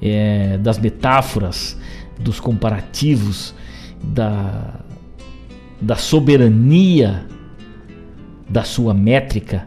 [0.00, 1.76] é, das metáforas,
[2.20, 3.56] dos comparativos,
[4.00, 4.85] da,
[5.80, 7.26] da soberania
[8.48, 9.66] da sua métrica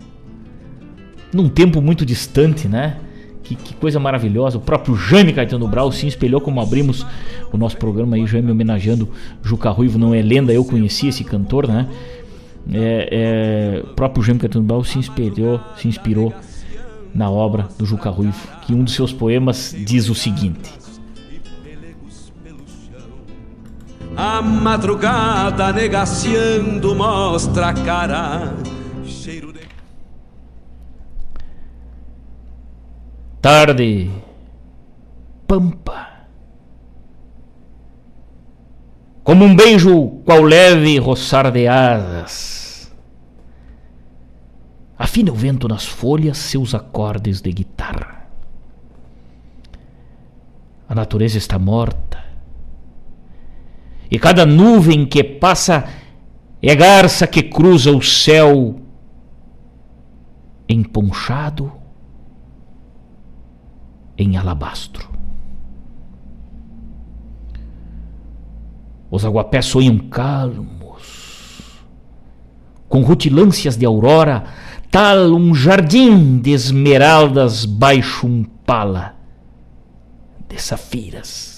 [1.33, 2.97] num tempo muito distante, né?
[3.43, 4.57] Que, que, coisa maravilhosa.
[4.57, 7.05] O próprio Jaime Caetano Brau se espelhou como abrimos
[7.51, 9.09] o nosso programa aí, Jaime homenageando
[9.41, 11.87] Juca Ruivo, não é lenda, eu conheci esse cantor, né?
[12.71, 16.33] É, é, o próprio Jaime Caetano Brau se inspirou, se inspirou
[17.13, 20.71] na obra do Juca Ruivo, que um dos seus poemas diz o seguinte:
[24.15, 28.53] A madrugada negaciando mostra a cara
[33.41, 34.11] tarde,
[35.47, 36.07] pampa.
[39.23, 42.91] Como um beijo qual leve roçar de asas.
[44.97, 48.27] Afina o vento nas folhas seus acordes de guitarra.
[50.87, 52.28] A natureza está morta.
[54.09, 55.87] E cada nuvem que passa
[56.61, 58.79] é garça que cruza o céu
[60.67, 61.71] emponchado
[64.17, 65.09] em alabastro.
[69.09, 71.79] Os aguapés sonham calmos,
[72.87, 74.43] com rutilâncias de aurora,
[74.91, 79.15] tal um jardim de esmeraldas baixo um pala
[80.47, 81.48] de safiras.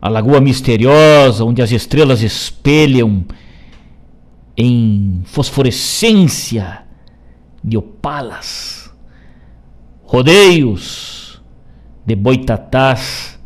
[0.00, 3.24] A lagoa misteriosa onde as estrelas espelham
[4.56, 6.84] em fosforescência
[7.62, 8.78] de opalas
[10.08, 11.18] rodeios
[12.06, 13.38] de boitatás,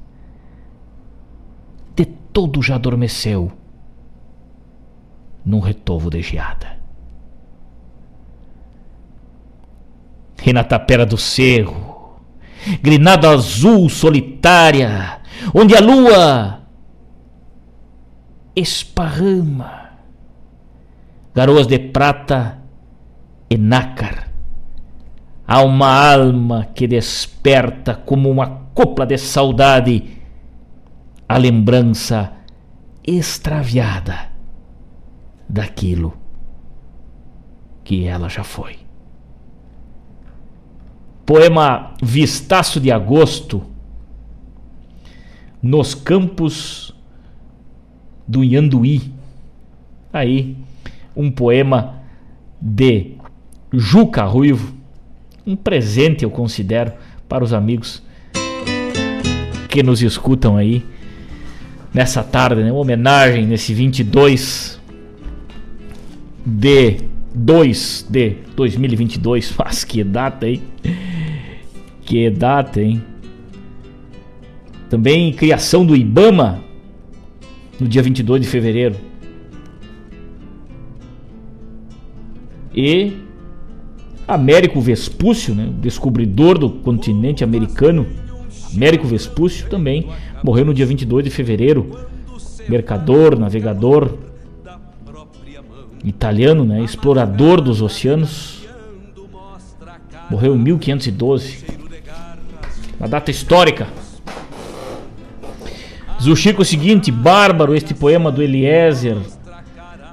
[1.96, 3.50] de todo já adormeceu
[5.44, 6.80] num retovo de geada.
[10.46, 12.20] E na tapera do cerro,
[12.80, 15.20] grinado azul solitária,
[15.55, 16.60] onde a lua
[18.55, 19.90] esparrama
[21.35, 22.59] garoas de prata
[23.48, 24.32] e nácar
[25.47, 30.19] Há uma alma que desperta como uma copla de saudade
[31.28, 32.32] a lembrança
[33.06, 34.31] extraviada
[35.48, 36.16] daquilo
[37.85, 38.78] que ela já foi.
[41.27, 43.62] Poema Vistaço de Agosto
[45.62, 46.94] nos campos
[48.26, 49.12] do Yanduí.
[50.12, 50.56] Aí,
[51.16, 52.02] um poema
[52.60, 53.12] de
[53.72, 54.82] Juca Ruivo
[55.47, 56.93] um presente, eu considero,
[57.28, 58.02] para os amigos
[59.68, 60.84] que nos escutam aí
[61.93, 62.70] nessa tarde, né?
[62.70, 64.80] Uma homenagem nesse 22
[66.44, 66.98] de
[67.34, 69.55] 2 de 2022.
[69.59, 70.62] Mas que data, hein?
[72.02, 73.02] Que data, hein?
[74.93, 76.62] Também criação do Ibama
[77.81, 78.94] no dia 22 de fevereiro.
[82.74, 83.16] E
[84.28, 88.06] Américo Vespúcio, né, descobridor do continente americano,
[88.74, 90.10] Américo Vespúcio também
[90.44, 91.98] morreu no dia 22 de fevereiro.
[92.69, 94.19] Mercador, navegador
[96.05, 98.69] italiano, né, explorador dos oceanos.
[100.28, 101.64] Morreu em 1512.
[103.01, 104.01] Uma data histórica.
[106.23, 109.16] Diz o seguinte: Bárbaro, este poema do Eliezer.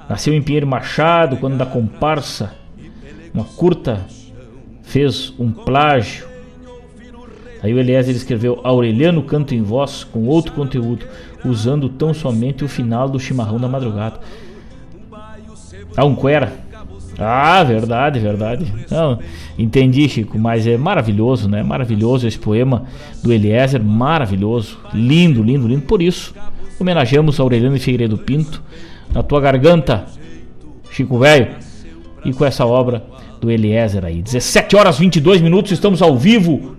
[0.10, 2.56] Nasceu em Pinheiro Machado, quando da comparsa
[3.32, 4.08] uma curta
[4.82, 6.26] fez um plágio.
[7.62, 11.06] Aí o Eliezer escreveu Aureliano Canto em Voz com outro conteúdo,
[11.46, 14.20] usando tão somente o final do chimarrão da madrugada.
[15.96, 16.54] Ah, um cuera.
[17.20, 18.74] Ah, verdade, verdade.
[18.90, 19.20] Não,
[19.58, 21.62] entendi, Chico, mas é maravilhoso, né?
[21.62, 22.86] Maravilhoso esse poema
[23.22, 24.78] do Eliezer, maravilhoso.
[24.94, 25.82] Lindo, lindo, lindo.
[25.82, 26.34] Por isso,
[26.80, 28.64] homenageamos Aureliano e Figueiredo Pinto
[29.14, 30.06] na tua garganta,
[30.92, 31.50] Chico Velho,
[32.24, 33.04] e com essa obra
[33.42, 34.22] do Eliezer aí.
[34.22, 36.76] 17 horas 22 minutos, estamos ao vivo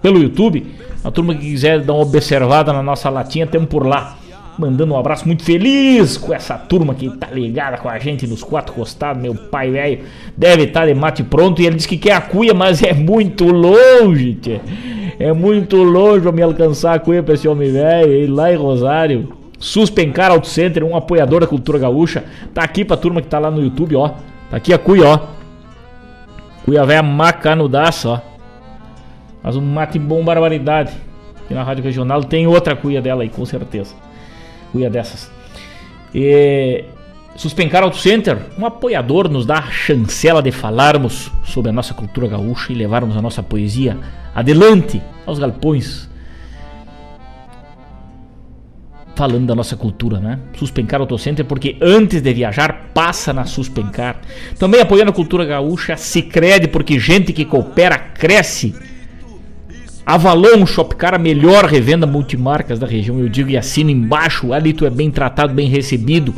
[0.00, 0.74] pelo YouTube.
[1.04, 4.16] A turma que quiser dar uma observada na nossa latinha, temos por lá.
[4.58, 8.42] Mandando um abraço muito feliz com essa turma que tá ligada com a gente nos
[8.42, 9.22] quatro costados.
[9.22, 10.04] Meu pai velho
[10.34, 11.60] deve estar tá de mate pronto.
[11.60, 14.60] E ele disse que quer a cuia, mas é muito longe, tchê.
[15.18, 18.34] É muito longe pra me alcançar a cuia pra esse homem velho.
[18.34, 19.36] Lá em Rosário.
[19.58, 22.24] Suspencar Auto Center, um apoiador da cultura gaúcha.
[22.54, 24.14] Tá aqui pra turma que tá lá no YouTube, ó.
[24.50, 25.18] Tá aqui a cuia, ó.
[26.64, 28.20] Cuia velha macanudaça, ó.
[29.42, 30.92] Faz um mate bom barbaridade.
[31.44, 34.05] Aqui na Rádio Regional tem outra cuia dela aí, com certeza
[34.72, 35.30] cuia dessas.
[36.14, 36.84] E
[37.36, 42.26] Suspencar Auto Center, um apoiador, nos dá a chancela de falarmos sobre a nossa cultura
[42.26, 43.98] gaúcha e levarmos a nossa poesia
[44.34, 46.08] adelante aos galpões.
[49.14, 50.38] Falando da nossa cultura, né?
[50.58, 54.20] Suspencar Auto Center, porque antes de viajar, passa na Suspencar.
[54.58, 58.74] Também apoiando a cultura gaúcha, se crede, porque gente que coopera cresce
[60.06, 64.52] Avalon Shopcar, a melhor revenda multimarcas da região, eu digo e assino embaixo.
[64.52, 66.32] Ali tu é bem tratado, bem recebido.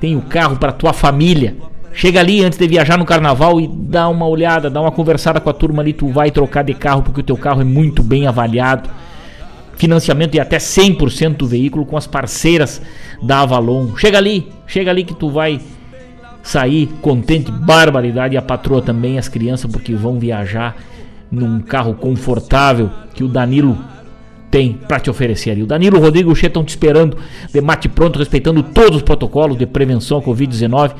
[0.00, 1.54] Tem o carro para tua família.
[1.92, 5.50] Chega ali antes de viajar no carnaval e dá uma olhada, dá uma conversada com
[5.50, 5.92] a turma ali.
[5.92, 8.88] Tu vai trocar de carro porque o teu carro é muito bem avaliado.
[9.76, 12.80] Financiamento de até 100% do veículo com as parceiras
[13.22, 13.94] da Avalon.
[13.94, 15.60] Chega ali, chega ali que tu vai
[16.42, 18.36] sair contente, barbaridade.
[18.36, 20.74] E a patroa também, as crianças, porque vão viajar
[21.32, 23.76] num carro confortável que o Danilo
[24.50, 25.56] tem para te oferecer.
[25.56, 27.16] E o Danilo, Rodrigo e o Che estão te esperando
[27.50, 30.92] de mate pronto, respeitando todos os protocolos de prevenção à Covid-19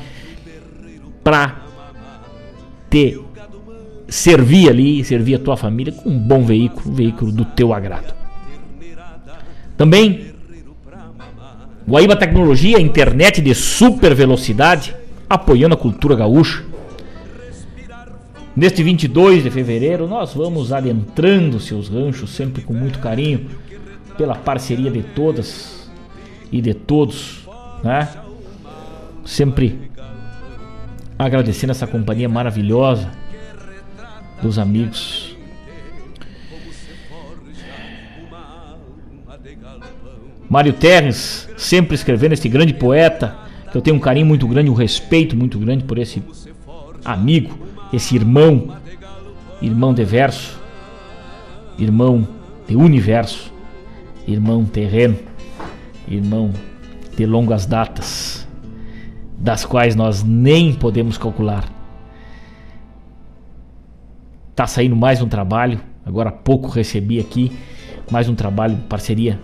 [1.23, 1.61] para
[2.89, 3.21] te
[4.09, 8.15] servir ali, servir a tua família com um bom veículo, um veículo do teu agrado.
[9.77, 10.33] Também
[11.87, 14.95] Guaíba Tecnologia, internet de super velocidade,
[15.29, 16.65] apoiando a cultura gaúcha.
[18.55, 23.49] Neste 22 de fevereiro, nós vamos adentrando seus ranchos, sempre com muito carinho,
[24.19, 25.91] pela parceria de todas
[26.51, 27.49] e de todos,
[27.83, 28.09] né?
[29.25, 29.91] Sempre
[31.19, 33.11] agradecendo essa companhia maravilhosa
[34.43, 35.35] dos amigos.
[40.51, 43.35] Mário Terres, sempre escrevendo esse grande poeta,
[43.71, 46.23] que eu tenho um carinho muito grande, um respeito muito grande por esse
[47.05, 47.59] amigo
[47.93, 48.77] esse irmão,
[49.61, 50.61] irmão de verso,
[51.79, 52.27] irmão
[52.67, 53.53] de universo,
[54.27, 55.19] irmão terreno,
[56.09, 56.51] irmão
[57.17, 58.49] de longas datas,
[59.39, 61.71] das quais nós nem podemos calcular.
[64.55, 67.53] Tá saindo mais um trabalho, agora há pouco recebi aqui
[68.11, 69.41] mais um trabalho parceria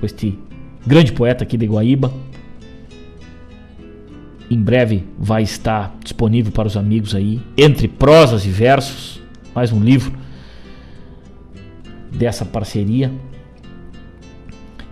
[0.00, 0.38] com este
[0.86, 2.12] grande poeta aqui de Guaíba,
[4.50, 9.20] em breve vai estar disponível para os amigos aí, entre prosas e versos,
[9.54, 10.12] mais um livro
[12.10, 13.12] dessa parceria.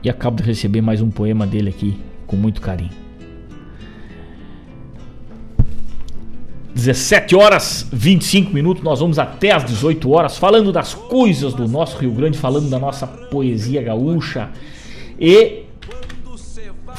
[0.02, 3.06] E acabo de receber mais um poema dele aqui com muito carinho.
[6.74, 11.96] 17 horas 25 minutos, nós vamos até às 18 horas falando das coisas do nosso
[11.96, 14.50] Rio Grande, falando da nossa poesia gaúcha
[15.18, 15.65] e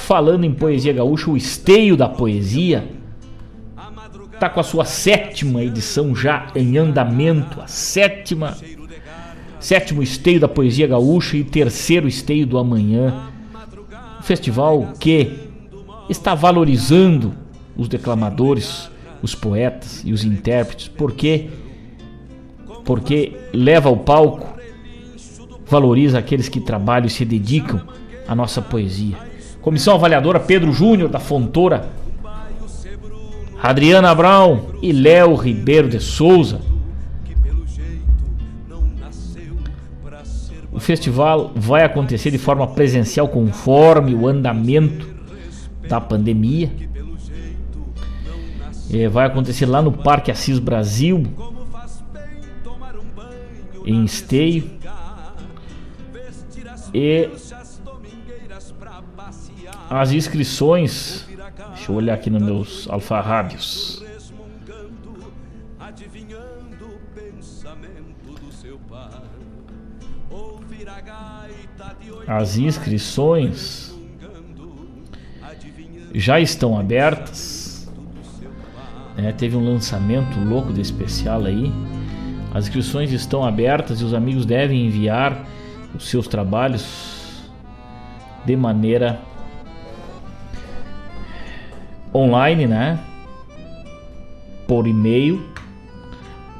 [0.07, 2.87] falando em poesia gaúcha, o Esteio da Poesia
[4.33, 8.55] está com a sua sétima edição já em andamento, a sétima
[9.59, 13.31] sétimo Esteio da Poesia Gaúcha e terceiro Esteio do Amanhã.
[14.17, 15.29] Um festival que
[16.09, 17.33] está valorizando
[17.75, 18.89] os declamadores,
[19.21, 21.49] os poetas e os intérpretes, porque
[22.85, 24.57] porque leva ao palco,
[25.65, 27.81] valoriza aqueles que trabalham e se dedicam
[28.25, 29.26] à nossa poesia.
[29.67, 31.89] Comissão avaliadora Pedro Júnior da Fontoura,
[33.61, 36.61] Adriana Brown e Léo Ribeiro de Souza.
[40.71, 45.05] O festival vai acontecer de forma presencial conforme o andamento
[45.85, 46.71] da pandemia.
[48.89, 51.23] É, vai acontecer lá no Parque Assis Brasil,
[53.85, 54.63] em Esteio.
[56.93, 57.29] E
[59.89, 61.25] as inscrições.
[61.73, 64.03] Deixa eu olhar aqui nos meus alfarrábios.
[72.27, 73.95] As inscrições
[76.13, 77.89] já estão abertas.
[79.17, 81.71] É, teve um lançamento louco de especial aí.
[82.53, 85.45] As inscrições estão abertas e os amigos devem enviar
[85.95, 87.49] os seus trabalhos
[88.45, 89.19] de maneira
[92.13, 92.99] online, né?
[94.67, 95.41] Por e-mail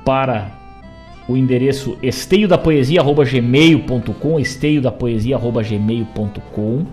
[0.06, 0.52] para
[1.28, 6.86] o endereço esteio da poesia@gmail.com, esteio da poesia@gmail.com.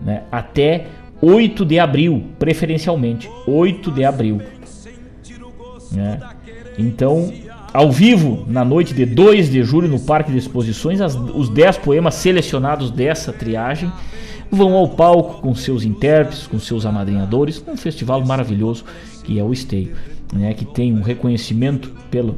[0.00, 0.86] né, até
[1.20, 4.40] 8 de abril, preferencialmente 8 de abril.
[5.92, 6.18] Né?
[6.76, 7.32] Então,
[7.72, 11.78] ao vivo, na noite de 2 de julho, no Parque de Exposições, as, os 10
[11.78, 13.90] poemas selecionados dessa triagem
[14.52, 18.84] vão ao palco com seus intérpretes, com seus amadrinhadores, um festival maravilhoso
[19.24, 19.94] que é o Esteio,
[20.32, 22.36] né, que tem um reconhecimento pelo,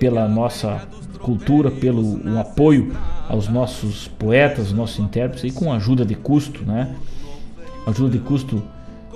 [0.00, 0.82] pela nossa
[1.20, 2.96] cultura, pelo um apoio
[3.28, 6.94] aos nossos poetas, nossos intérpretes, e com ajuda de custo, né,
[7.86, 8.62] ajuda de custo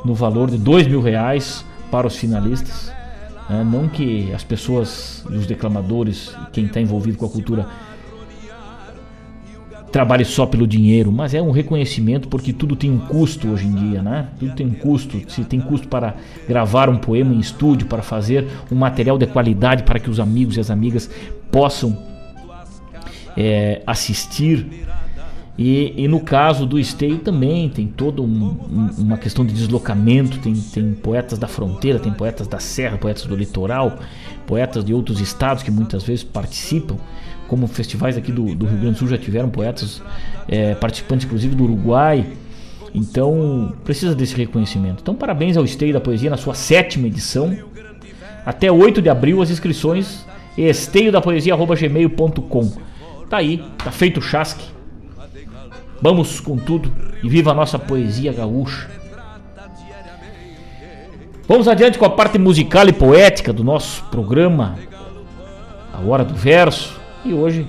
[0.05, 2.93] no valor de dois mil reais para os finalistas.
[3.49, 7.67] Né, não que as pessoas, os declamadores, quem está envolvido com a cultura
[9.99, 13.75] trabalhe só pelo dinheiro, mas é um reconhecimento porque tudo tem um custo hoje em
[13.75, 14.29] dia, né?
[14.39, 15.21] Tudo tem um custo.
[15.29, 16.15] Se tem custo para
[16.49, 20.57] gravar um poema em estúdio, para fazer um material de qualidade para que os amigos
[20.57, 21.11] e as amigas
[21.51, 21.99] possam
[23.37, 24.87] é, assistir.
[25.59, 30.39] E, e, no caso do esteio também tem toda um, um, uma questão de deslocamento,
[30.39, 33.99] tem, tem poetas da fronteira, tem poetas da serra, poetas do litoral,
[34.47, 36.99] poetas de outros estados que muitas vezes participam
[37.49, 40.01] como festivais aqui do, do, Rio Grande do Sul já tiveram poetas
[40.47, 42.27] é, participantes, inclusive do Uruguai.
[42.95, 45.01] Então, precisa desse reconhecimento.
[45.03, 47.57] Então, parabéns ao Esteio da Poesia na sua sétima edição.
[48.45, 50.27] Até 8 de abril, as inscrições
[50.57, 52.73] esteiodapoesia.gmail.com
[53.29, 54.65] Tá aí, tá feito o chasque.
[56.01, 56.93] Vamos com tudo
[57.23, 58.89] e viva a nossa poesia gaúcha.
[61.47, 64.79] Vamos adiante com a parte musical e poética do nosso programa,
[65.93, 66.98] A Hora do Verso
[67.29, 67.67] e hoje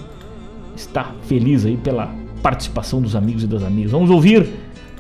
[0.76, 2.10] está feliz aí pela
[2.41, 3.91] participação dos amigos e das amigas.
[3.91, 4.48] Vamos ouvir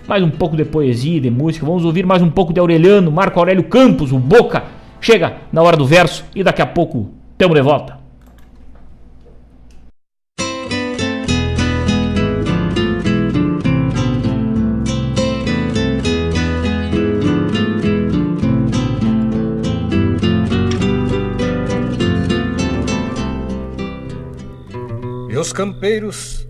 [0.07, 3.11] mais um pouco de poesia e de música, vamos ouvir mais um pouco de Aureliano,
[3.11, 4.63] Marco Aurélio Campos, o Boca.
[4.99, 7.98] Chega na hora do verso e daqui a pouco temos de volta.
[25.39, 26.45] Os campeiros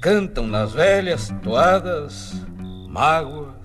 [0.00, 2.32] cantam nas velhas toadas
[2.88, 3.56] mágoas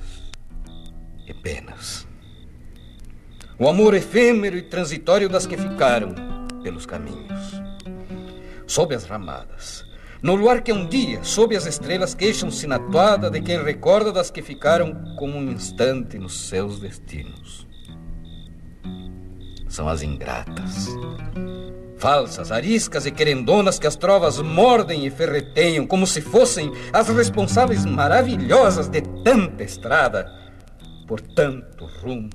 [1.27, 2.07] e penas.
[3.59, 6.15] O amor efêmero e transitório das que ficaram
[6.63, 7.61] pelos caminhos.
[8.65, 9.85] Sob as ramadas,
[10.23, 14.31] no luar que um dia, sob as estrelas, queixam-se na toada de quem recorda das
[14.31, 17.67] que ficaram como um instante nos seus destinos.
[19.67, 20.87] São as ingratas
[21.97, 27.85] Falsas, ariscas e querendonas que as trovas mordem e ferreteiam como se fossem as responsáveis
[27.85, 30.31] maravilhosas de tanta estrada,
[31.07, 32.29] por tanto rumo,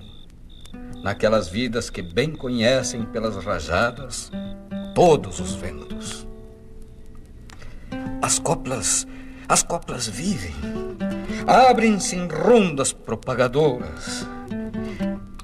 [1.03, 4.33] naquelas vidas que bem conhecem pelas rajadas
[4.95, 6.27] todos os ventos.
[8.21, 9.07] As coplas,
[9.49, 10.55] as coplas vivem,
[11.47, 14.27] abrem-se em rondas propagadoras,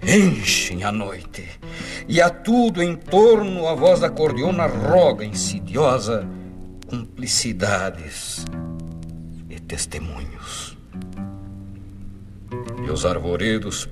[0.09, 1.47] enchem a noite
[2.09, 6.27] e a tudo em torno a voz da cordiona roga insidiosa
[6.89, 8.47] cumplicidades
[9.51, 10.79] e testemunhos.
[12.87, 13.87] E os arvoredos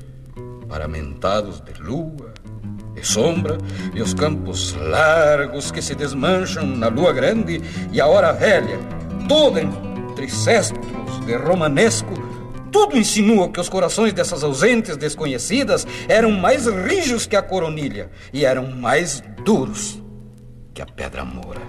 [0.66, 2.32] paramentados de lua
[2.96, 3.58] e sombra,
[3.94, 7.60] e os campos largos que se desmancham na lua grande,
[7.92, 8.78] e a hora velha,
[9.28, 12.14] toda entre cestros de romanesco,
[12.76, 18.44] tudo insinua que os corações dessas ausentes desconhecidas eram mais rijos que a coronilha e
[18.44, 19.98] eram mais duros
[20.74, 21.62] que a pedra moura.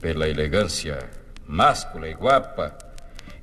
[0.00, 0.98] Pela elegância
[1.46, 2.76] máscula e guapa,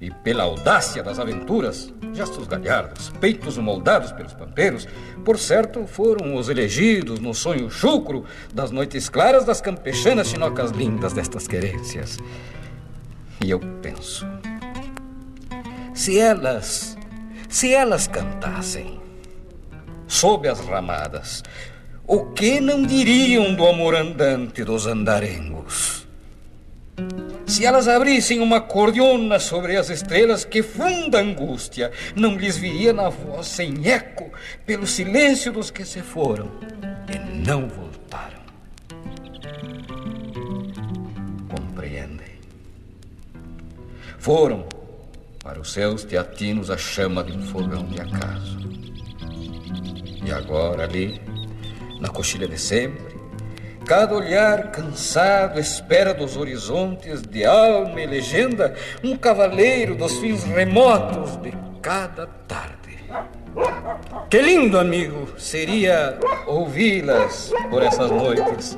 [0.02, 4.86] e pela audácia das aventuras, gestos galhardos, peitos moldados pelos pampeiros,
[5.24, 11.14] por certo foram os elegidos no sonho chucro das noites claras das campechanas chinocas lindas
[11.14, 12.18] destas querências.
[13.44, 14.26] E eu penso:
[15.94, 16.98] se elas,
[17.50, 19.00] se elas cantassem
[20.08, 21.44] sob as ramadas,
[22.08, 26.06] o que não diriam do amor andante dos andarengos?
[27.46, 33.10] Se elas abrissem uma cordiona sobre as estrelas, que funda angústia não lhes viria na
[33.10, 34.32] voz sem eco
[34.66, 36.52] pelo silêncio dos que se foram
[37.14, 38.40] e não voltaram.
[44.26, 44.66] Foram
[45.44, 48.58] para os seus teatinos a chama de um fogão de acaso.
[50.26, 51.22] E agora ali,
[52.00, 53.16] na coxilha de sempre,
[53.86, 58.74] cada olhar cansado espera dos horizontes de alma e legenda
[59.04, 62.98] um cavaleiro dos fins remotos de cada tarde.
[64.28, 68.76] Que lindo, amigo, seria ouvi-las por essas noites,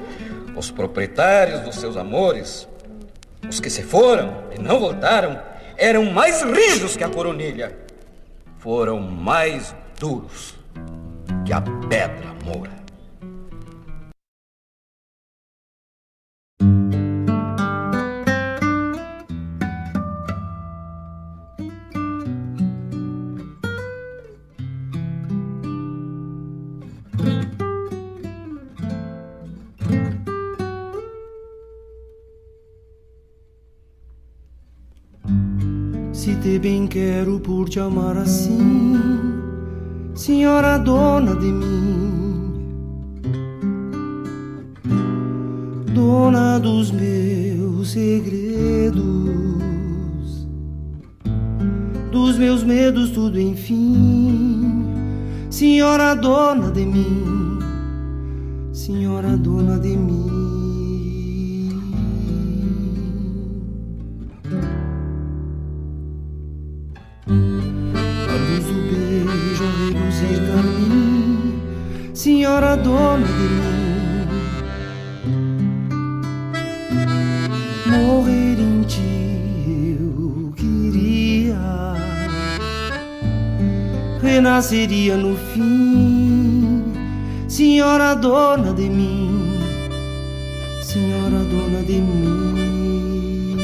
[0.57, 2.67] os proprietários dos seus amores,
[3.49, 5.39] Os que se foram e não voltaram
[5.77, 7.77] eram mais rijos que a coronilha.
[8.59, 10.55] Foram mais duros
[11.45, 12.76] que a pedra moura.
[36.59, 38.95] Bem quero por te amar assim,
[40.15, 42.51] senhora dona de mim,
[45.93, 49.01] dona dos meus segredos,
[52.11, 54.83] dos meus medos, tudo enfim,
[55.51, 57.59] senhora dona de mim,
[58.73, 60.36] senhora dona de mim.
[84.57, 86.83] Renasceria no fim,
[87.47, 89.59] senhora dona de mim,
[90.81, 93.57] senhora dona de mim.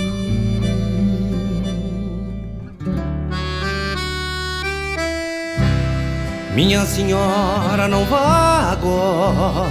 [6.53, 9.65] Minha senhora, não vá agora,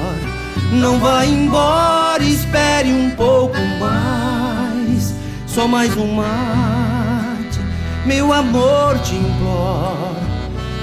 [0.73, 5.15] não vá embora, espere um pouco mais,
[5.47, 7.61] só mais um mate,
[8.05, 10.12] meu amor te implora.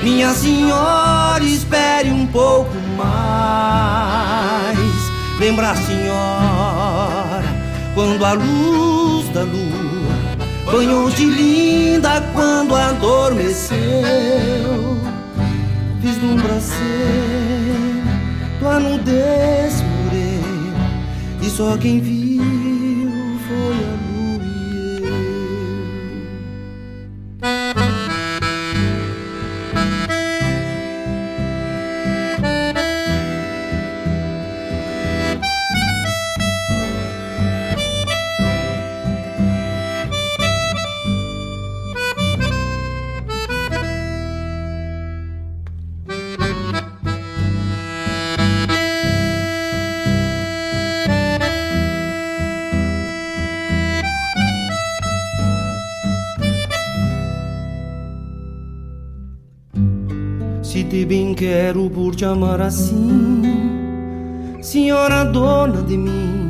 [0.02, 4.80] Minha senhora, espere um pouco mais,
[5.38, 7.44] lembra senhora,
[7.94, 9.90] quando a luz da lua
[10.72, 13.80] banhou de linda quando adormeceu.
[16.00, 18.04] Vislumbra ser
[18.60, 21.04] tua nudez morena
[21.42, 22.19] e só quem viu
[61.70, 63.44] quero por te amar assim,
[64.60, 66.49] senhora dona de mim,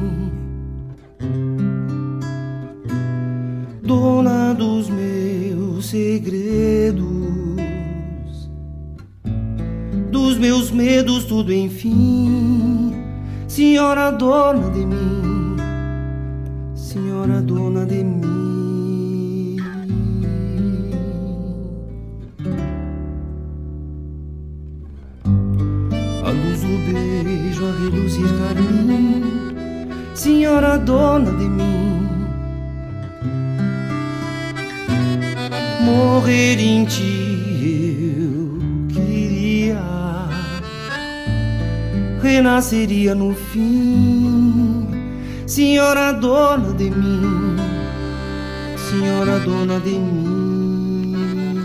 [49.20, 51.60] senhora dona de mim.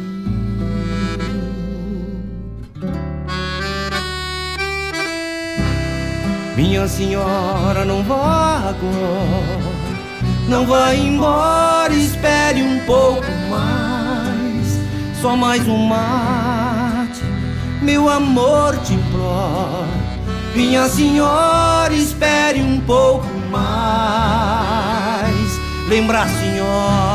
[6.56, 9.72] Minha senhora, não vá agora,
[10.48, 14.80] não vá embora, espere um pouco mais,
[15.20, 17.22] só mais um mate,
[17.82, 19.86] meu amor te implora.
[20.56, 25.34] Minha senhora, espere um pouco mais,
[25.88, 27.13] lembra senhora,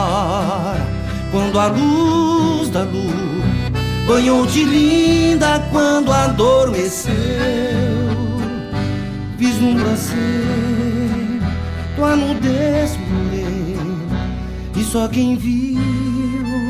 [1.32, 3.30] quando a luz da lua
[4.08, 7.14] banhou de linda quando adormeceu.
[9.38, 11.40] Vislumbra ser
[11.96, 14.20] tua nudez morena
[14.76, 15.80] e só quem viu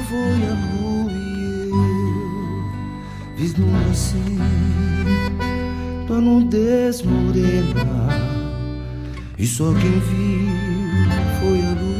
[0.09, 2.63] foi a lua e eu.
[3.37, 4.19] Vislumbra ser
[6.05, 8.09] tua nudez morena
[9.37, 10.49] e só quem viu
[11.39, 11.98] foi a lua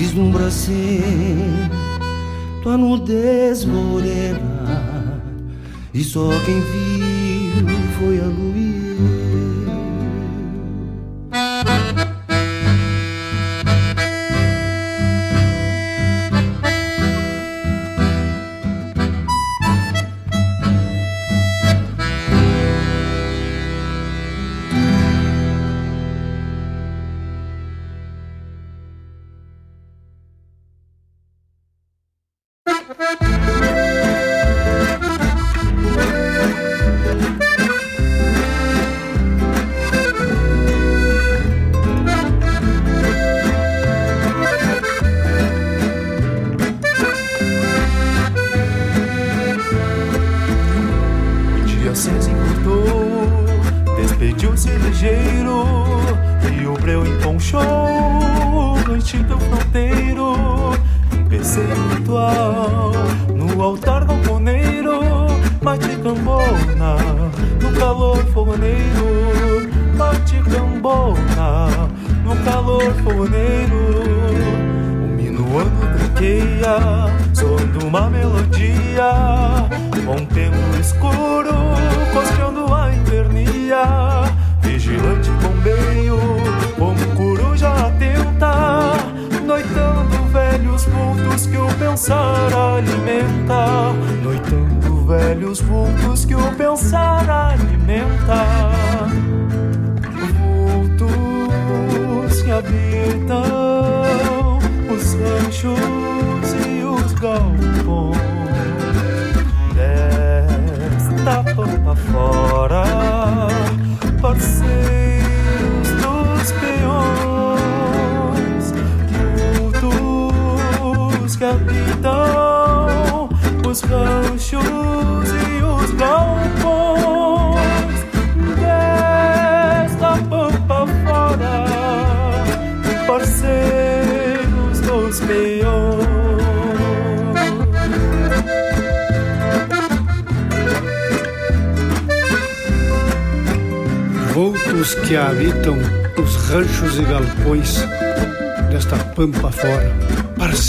[0.00, 1.02] vislumbra ser
[2.62, 5.22] tua nudez morena.
[5.92, 7.66] E só quem viu
[7.98, 8.69] foi a lua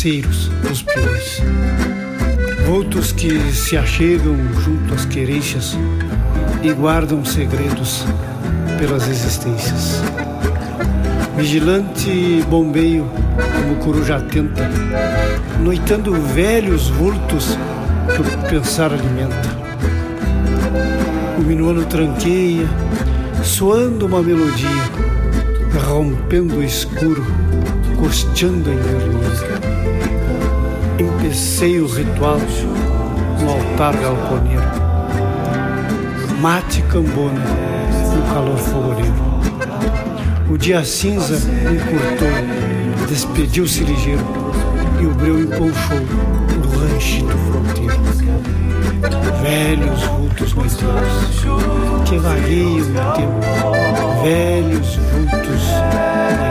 [0.02, 1.44] parceiros dos peões.
[2.65, 5.78] Vultos que se achegam junto às querências
[6.64, 8.03] e guardam segredos
[8.80, 10.02] pelas existências.
[11.38, 13.07] Vigilante bombeio,
[13.56, 14.68] como coruja atenta,
[15.60, 17.56] noitando velhos vultos
[18.15, 19.56] que o pensar alimenta.
[21.38, 22.68] O minuano tranqueia,
[23.44, 24.90] soando uma melodia,
[25.88, 27.23] rompendo o escuro,
[27.99, 29.70] costeando a invernia.
[31.31, 32.39] Empecei o ritual
[33.39, 34.61] no altar galponeiro.
[36.41, 37.39] Mate cambona
[38.13, 39.15] no calor fogoneiro.
[40.49, 42.27] O dia cinza encurtou,
[43.07, 44.25] despediu-se ligeiro
[44.99, 48.01] e o breu emponchou no ranchito fronteiro.
[49.41, 51.45] Velhos vultos noiteiros
[52.09, 53.39] que vagueiam no tempo,
[54.21, 56.41] velhos vultos noiteiros.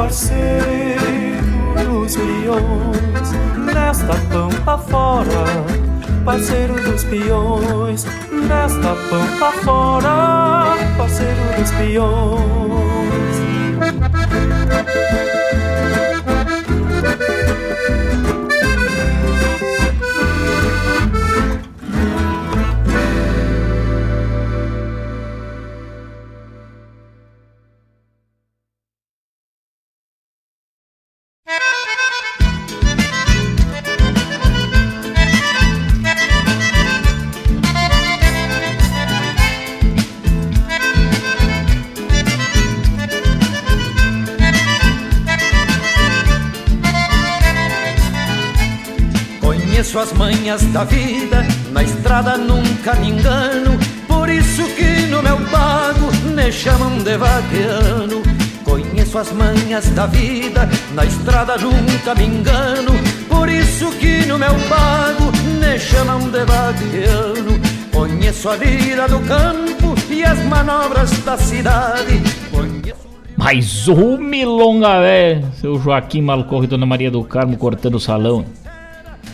[0.00, 1.44] Parceiro
[1.84, 3.32] dos peões,
[3.66, 5.44] nesta pampa fora.
[6.24, 10.74] Parceiro dos peões, nesta pampa fora.
[10.96, 12.30] Parceiro dos peões.
[50.50, 53.78] As manhas da vida, na estrada nunca me engano.
[54.08, 58.22] Por isso que no meu pago me chamam de vaqueano.
[58.64, 62.92] Conheço as manhas da vida, na estrada nunca me engano.
[63.28, 67.60] Por isso que no meu pago me chamam de vaqueano.
[67.92, 72.20] Conheço a vida do campo e as manobras da cidade.
[73.36, 78.44] Mais um milonga velho, seu Joaquim Malcorre e Dona Maria do Carmo cortando o salão.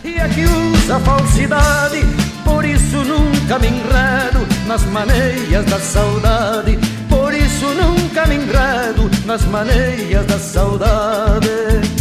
[0.03, 0.56] E é que
[0.87, 2.01] usa falsidade,
[2.45, 6.79] por isso nunca me enredo nas maneiras da saudade.
[7.09, 11.96] Por isso nunca me enredo nas maneiras da saudade.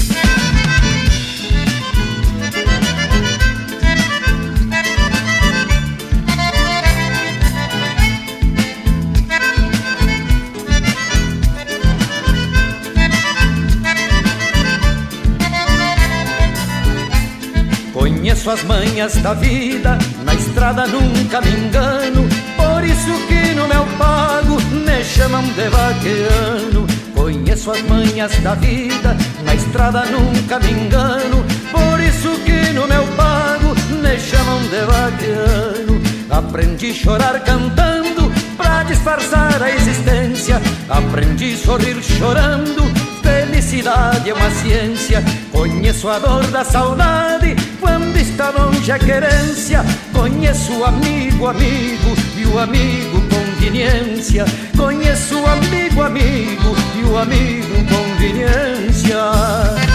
[18.47, 22.29] Conheço as manhas da vida, na estrada nunca me engano.
[22.57, 26.87] Por isso que no meu pago me chamam de vaqueano.
[27.13, 31.45] Conheço as manhas da vida, na estrada nunca me engano.
[31.73, 36.01] Por isso que no meu pago me chamam de vaqueano.
[36.31, 40.63] Aprendi chorar cantando pra disfarçar a existência.
[40.89, 42.85] Aprendi sorrir chorando.
[43.25, 45.25] Felicidade é uma ciência.
[45.51, 47.57] Conheço a dor da saudade
[47.97, 49.83] quando está longe a querência,
[50.13, 54.45] conheço o amigo, amigo e o amigo conveniência.
[54.77, 59.86] Conheço o amigo, amigo e o amigo conveniência.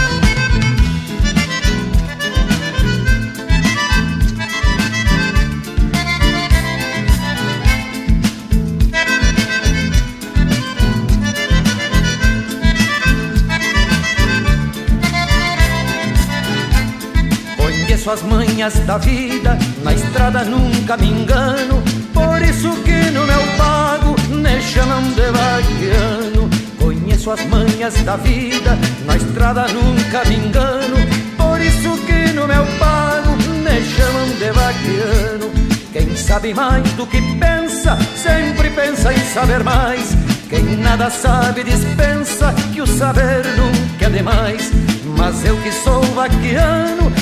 [18.02, 21.80] Conheço as manhas da vida, na estrada nunca me engano.
[22.12, 26.50] Por isso que no meu pago me chamam de vaquiano.
[26.80, 28.76] Conheço as manhas da vida,
[29.06, 30.96] na estrada nunca me engano.
[31.36, 35.52] Por isso que no meu pago me chamam de vaquiano.
[35.92, 40.16] Quem sabe mais do que pensa, sempre pensa em saber mais.
[40.50, 44.72] Quem nada sabe dispensa que o saber nunca é demais.
[45.16, 47.12] Mas eu que sou vaquiano,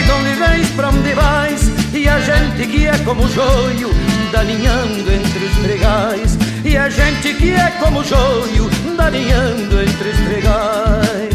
[0.00, 1.70] de pra onde vais.
[1.94, 3.90] E a gente que é como joio,
[4.32, 6.38] daninhando entre os pregais.
[6.64, 11.34] E a gente que é como joio, daninhando entre os pregais.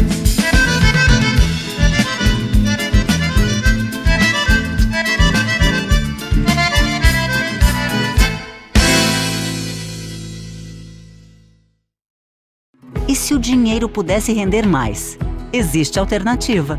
[13.08, 15.18] E se o dinheiro pudesse render mais?
[15.52, 16.78] Existe alternativa.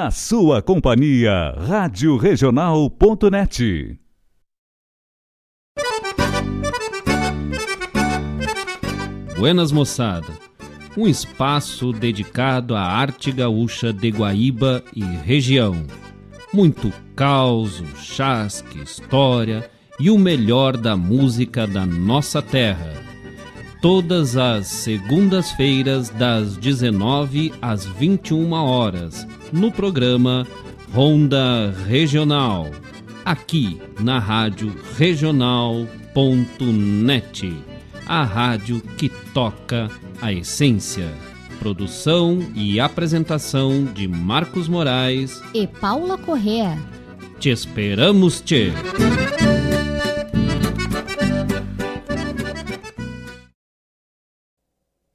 [0.00, 3.98] Na sua companhia, Rádio Regional.net.
[9.36, 10.28] Buenas moçada,
[10.96, 15.84] um espaço dedicado à arte gaúcha de Guaíba e região.
[16.54, 19.68] Muito causo, chasque, história
[19.98, 22.94] e o melhor da música da nossa terra.
[23.82, 30.46] Todas as segundas-feiras, das 19 às 21 horas, no programa
[30.92, 32.70] Ronda Regional,
[33.24, 35.64] aqui na Rádio Regional.net,
[38.06, 41.08] a rádio que toca a essência.
[41.58, 46.78] Produção e apresentação de Marcos Moraes e Paula Correa.
[47.40, 48.72] Te esperamos, Tchê!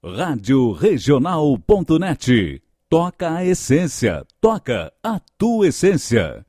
[0.03, 2.62] Rádio Regional.net.
[2.93, 6.45] Toca a essência, toca a tua essência.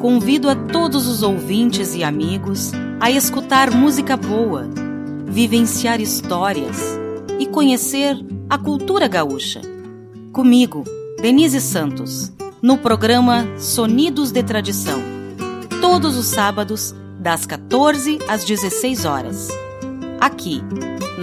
[0.00, 2.70] Convido a todos os ouvintes e amigos
[3.00, 4.68] a escutar música boa,
[5.26, 6.96] vivenciar histórias
[7.40, 8.16] e conhecer
[8.48, 9.60] a cultura gaúcha.
[10.32, 10.84] Comigo,
[11.20, 12.32] Denise Santos,
[12.62, 15.02] no programa Sonidos de Tradição.
[15.80, 19.48] Todos os sábados, das 14 às 16 horas.
[20.20, 20.62] Aqui,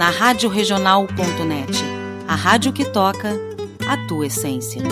[0.02, 1.78] na Rádio Regional.net,
[2.26, 3.38] a rádio que toca
[3.86, 4.82] a tua essência.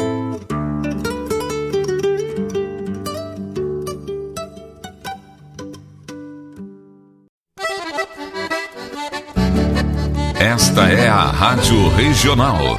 [10.39, 12.79] Esta é a Rádio Regional.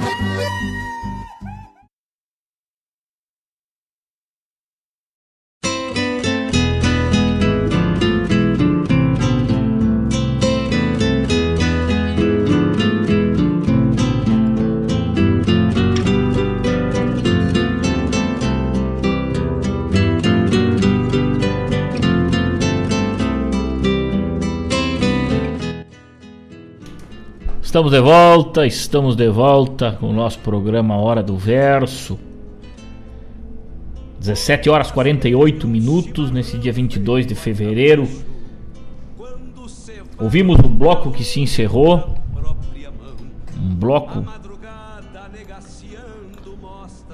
[27.71, 32.19] Estamos de volta, estamos de volta com o nosso programa Hora do Verso.
[34.19, 38.09] 17 horas 48 minutos nesse dia 22 de fevereiro.
[40.19, 42.13] Ouvimos o bloco que se encerrou.
[43.57, 44.25] Um bloco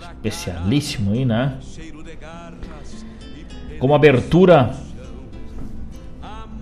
[0.10, 1.60] especialíssimo aí, né?
[3.78, 4.76] Como abertura,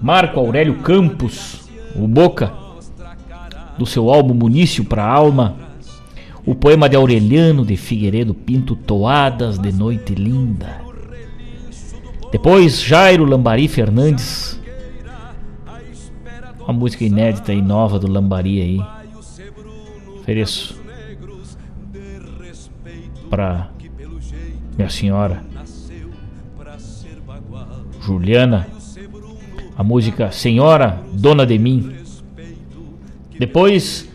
[0.02, 2.65] Marco Aurélio Campos, o Boca,
[3.78, 5.56] do seu álbum Munício para a Alma,
[6.46, 10.82] o poema de Aureliano de Figueiredo Pinto, Toadas de Noite Linda.
[12.32, 14.60] Depois, Jairo Lambari Fernandes,
[16.60, 18.80] uma música inédita e nova do Lambari aí.
[20.20, 20.82] Ofereço
[23.30, 23.70] para
[24.78, 25.44] minha senhora
[28.06, 28.68] Juliana,
[29.76, 32.05] a música Senhora Dona de Mim.
[33.38, 34.08] Depois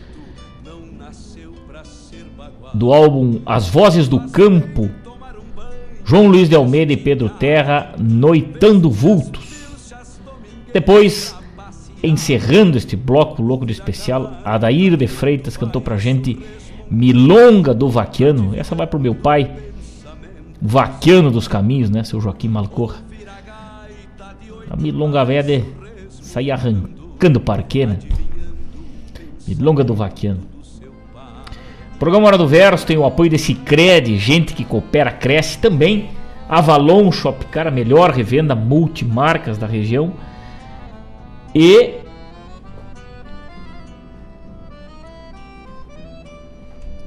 [2.73, 4.89] do álbum As Vozes do Campo,
[6.05, 9.93] João Luiz de Almeida e Pedro Terra, Noitando Vultos.
[10.73, 11.35] Depois,
[12.01, 16.39] encerrando este bloco louco de especial, Adair de Freitas cantou pra gente
[16.89, 18.55] Milonga do Vaquiano.
[18.55, 19.51] Essa vai pro meu pai,
[20.61, 22.97] Vaquiano dos Caminhos, né, seu Joaquim Malcorra.
[24.69, 25.63] A Milonga velha de
[26.09, 27.99] sair arrancando parquê, né?
[29.47, 30.41] Milonga do Vaquiano.
[31.99, 36.09] Programa Hora do Verso tem o apoio desse Cicred, gente que coopera, cresce também.
[36.49, 40.13] Avalon Shopcar, a melhor revenda multimarcas da região.
[41.53, 41.99] E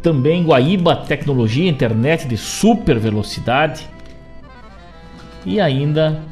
[0.00, 3.88] também Guaíba Tecnologia, internet de super velocidade.
[5.44, 6.22] E ainda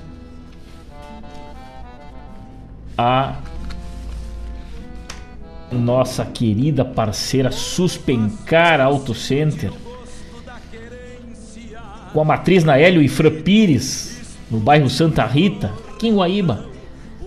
[2.96, 3.36] a
[5.72, 9.70] nossa querida parceira Suspencar Auto Center,
[12.12, 16.66] com a matriz na Hélio e Fran Pires, no bairro Santa Rita, aqui em Guaíba.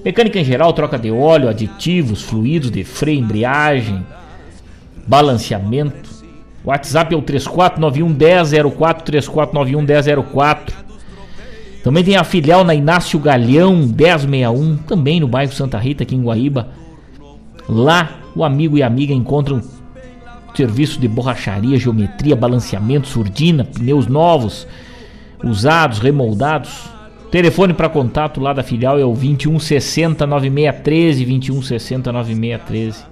[0.03, 4.05] Mecânica em geral, troca de óleo, aditivos, fluidos de freio, embreagem,
[5.07, 6.09] balanceamento.
[6.63, 10.85] WhatsApp é o 3491 1004, 3491 1004.
[11.83, 16.23] Também tem a filial na Inácio Galhão 1061, também no bairro Santa Rita, aqui em
[16.23, 16.69] Guaíba.
[17.67, 19.61] Lá o amigo e a amiga encontram
[20.55, 24.67] serviço de borracharia, geometria, balanceamento, surdina, pneus novos,
[25.43, 26.89] usados, remoldados.
[27.31, 33.05] Telefone para contato lá da filial é o 2160 9613, 2160 9613.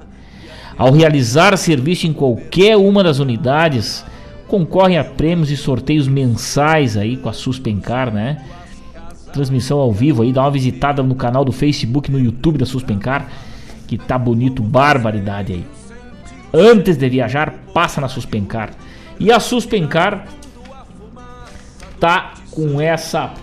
[0.78, 4.06] Ao realizar serviço em qualquer uma das unidades,
[4.48, 8.44] concorrem a prêmios e sorteios mensais aí com a Suspencar, né?
[9.32, 13.28] Transmissão ao vivo aí, dá uma visitada no canal do Facebook, no YouTube da Suspencar
[13.98, 15.66] que tá bonito, barbaridade aí.
[16.54, 18.72] Antes de viajar, passa na Suspencar.
[19.20, 20.28] E a Suspencar
[22.00, 23.34] tá com essa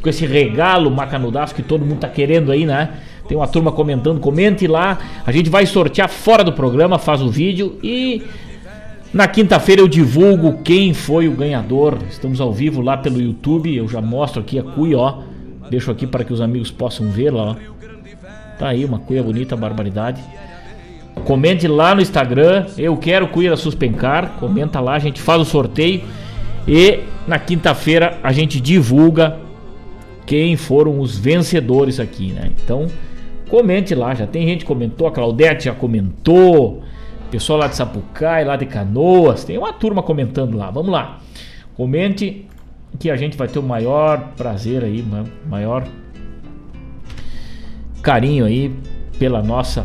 [0.00, 3.00] com esse regalo macanudaço que todo mundo tá querendo aí, né?
[3.26, 4.98] Tem uma turma comentando, comente lá.
[5.26, 8.22] A gente vai sortear fora do programa, faz o vídeo e
[9.12, 11.98] na quinta-feira eu divulgo quem foi o ganhador.
[12.08, 13.74] Estamos ao vivo lá pelo YouTube.
[13.74, 15.22] Eu já mostro aqui a cuia, ó.
[15.68, 17.56] Deixo aqui para que os amigos possam ver lá, ó.
[18.58, 20.22] Tá aí uma cuia bonita, barbaridade.
[21.24, 24.36] Comente lá no Instagram, eu quero cuia Suspencar.
[24.38, 26.02] Comenta lá, a gente faz o sorteio.
[26.68, 29.38] E na quinta-feira a gente divulga
[30.26, 32.50] quem foram os vencedores aqui, né?
[32.62, 32.86] Então,
[33.48, 36.82] comente lá, já tem gente que comentou, a Claudete já comentou,
[37.30, 40.70] pessoal lá de Sapucaí, lá de Canoas, tem uma turma comentando lá.
[40.70, 41.20] Vamos lá.
[41.76, 42.46] Comente
[42.98, 45.04] que a gente vai ter o maior prazer aí,
[45.48, 45.86] maior
[48.06, 48.72] carinho aí
[49.18, 49.84] pela nossa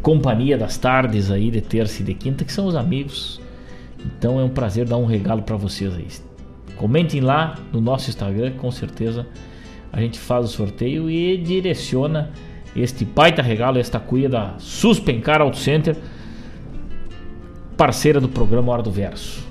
[0.00, 3.38] companhia das tardes aí de terça e de quinta, que são os amigos.
[4.02, 6.06] Então é um prazer dar um regalo para vocês aí.
[6.74, 9.26] Comentem lá no nosso Instagram, com certeza
[9.92, 12.30] a gente faz o sorteio e direciona
[12.74, 15.98] este baita regalo, esta cuia da Suspencar Auto Center,
[17.76, 19.44] parceira do programa Hora do Verso.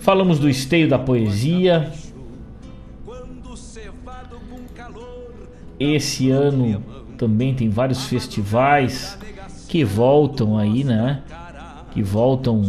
[0.00, 1.92] Falamos do esteio da poesia,
[5.80, 6.84] Esse ano
[7.16, 9.18] também tem vários festivais
[9.66, 11.22] que voltam aí, né?
[11.92, 12.62] Que voltam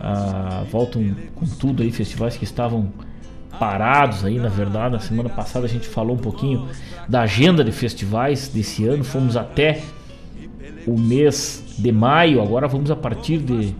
[0.00, 2.90] ah, voltam com tudo aí, festivais que estavam
[3.58, 4.94] parados aí, na verdade.
[4.94, 6.66] Na semana passada a gente falou um pouquinho
[7.08, 9.04] da agenda de festivais desse ano.
[9.04, 9.82] Fomos até
[10.86, 13.74] o mês de maio, agora vamos a partir de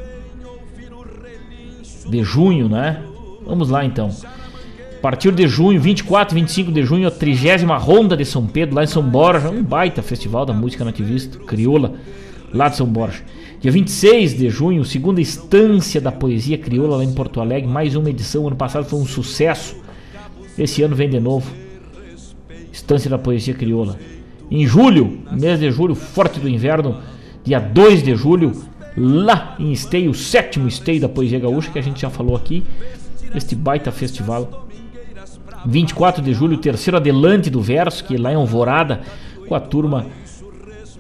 [2.09, 3.03] de junho, né?
[3.45, 4.11] Vamos lá então.
[4.99, 8.75] A partir de junho, 24 e 25 de junho, a 30 Ronda de São Pedro,
[8.75, 11.95] lá em São Borja, um baita festival da música nativista, crioula,
[12.53, 13.23] lá de São Borja.
[13.61, 18.11] Dia 26 de junho, segunda instância da poesia crioula lá em Porto Alegre, mais uma
[18.11, 18.49] edição.
[18.49, 19.77] Ano passado foi um sucesso.
[20.59, 21.49] Esse ano vem de novo.
[22.73, 23.97] Estância da poesia crioula.
[24.51, 26.99] Em julho, mês de julho, forte do inverno,
[27.45, 28.51] dia 2 de julho,
[28.97, 32.65] lá em Esteio, o sétimo Esteio da Poesia Gaúcha, que a gente já falou aqui,
[33.33, 34.68] este baita festival.
[35.67, 39.01] 24 de julho, terceiro Adelante do Verso, que lá em Alvorada,
[39.47, 40.07] com a turma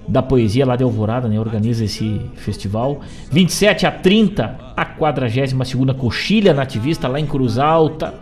[0.07, 3.01] da poesia lá de Alvorada, né, organiza esse festival.
[3.31, 8.15] 27 a 30, a 42ª Coxilha Nativista lá em Cruz Alta.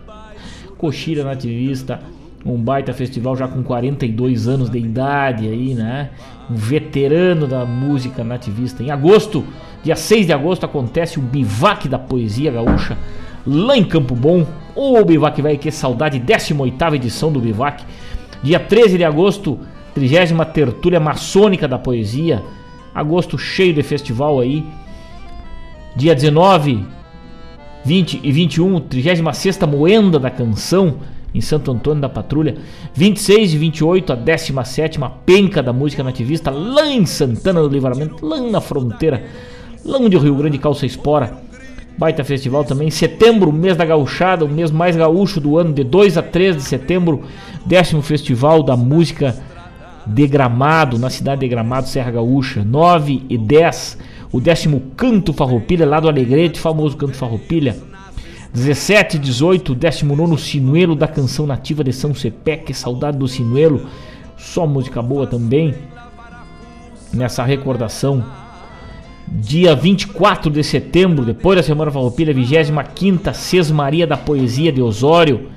[0.76, 2.00] Coxilha Nativista,
[2.44, 6.10] um baita festival já com 42 anos de idade aí, né?
[6.50, 8.82] Um veterano da música nativista.
[8.82, 9.44] Em agosto,
[9.82, 12.96] dia 6 de agosto, acontece o Bivac da Poesia Gaúcha,
[13.46, 14.46] lá em Campo Bom.
[14.74, 17.84] Ô, Bivac vai que saudade, 18ª edição do Bivac.
[18.42, 19.58] Dia 13 de agosto,
[19.94, 22.42] 30 tertúlia maçônica da poesia.
[22.94, 24.64] Agosto cheio de festival aí.
[25.94, 26.84] Dia 19,
[27.84, 30.96] 20 e 21, 36 Moenda da Canção
[31.34, 32.56] em Santo Antônio da Patrulha.
[32.94, 38.40] 26 e 28, a 17 Penca da Música Nativista, lá em Santana do Livramento, lá
[38.40, 39.24] na fronteira,
[39.84, 41.45] lá onde o Rio Grande calça espora.
[41.98, 42.90] Baita festival também.
[42.90, 46.62] Setembro, mês da gauchada, o mês mais gaúcho do ano, de 2 a 3 de
[46.62, 47.22] setembro,
[47.64, 49.34] décimo festival da música
[50.06, 52.62] de Gramado, na cidade de Gramado, Serra Gaúcha.
[52.62, 53.98] 9 e 10,
[54.30, 57.76] o décimo Canto Farroupilha, lá do Alegrete, famoso Canto Farroupilha.
[58.52, 63.26] 17 e 18, o 19 Sinuelo da Canção Nativa de São Cepé, que saudade do
[63.26, 63.86] Sinuelo,
[64.36, 65.74] só música boa também.
[67.12, 68.45] Nessa recordação.
[69.28, 75.48] Dia 24 de setembro, depois da Semana Farroupilha, 25 Sesmaria da Poesia de Osório.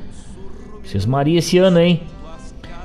[0.83, 2.01] Sesmaria esse ano, hein?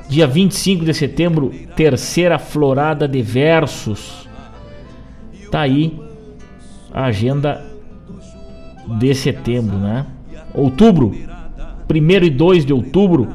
[0.09, 4.29] Dia 25 de setembro, terceira florada de versos.
[5.51, 5.99] Tá aí
[6.93, 7.65] a agenda
[8.99, 10.05] de setembro, né?
[10.53, 11.15] Outubro,
[11.91, 13.29] 1 e 2 de outubro.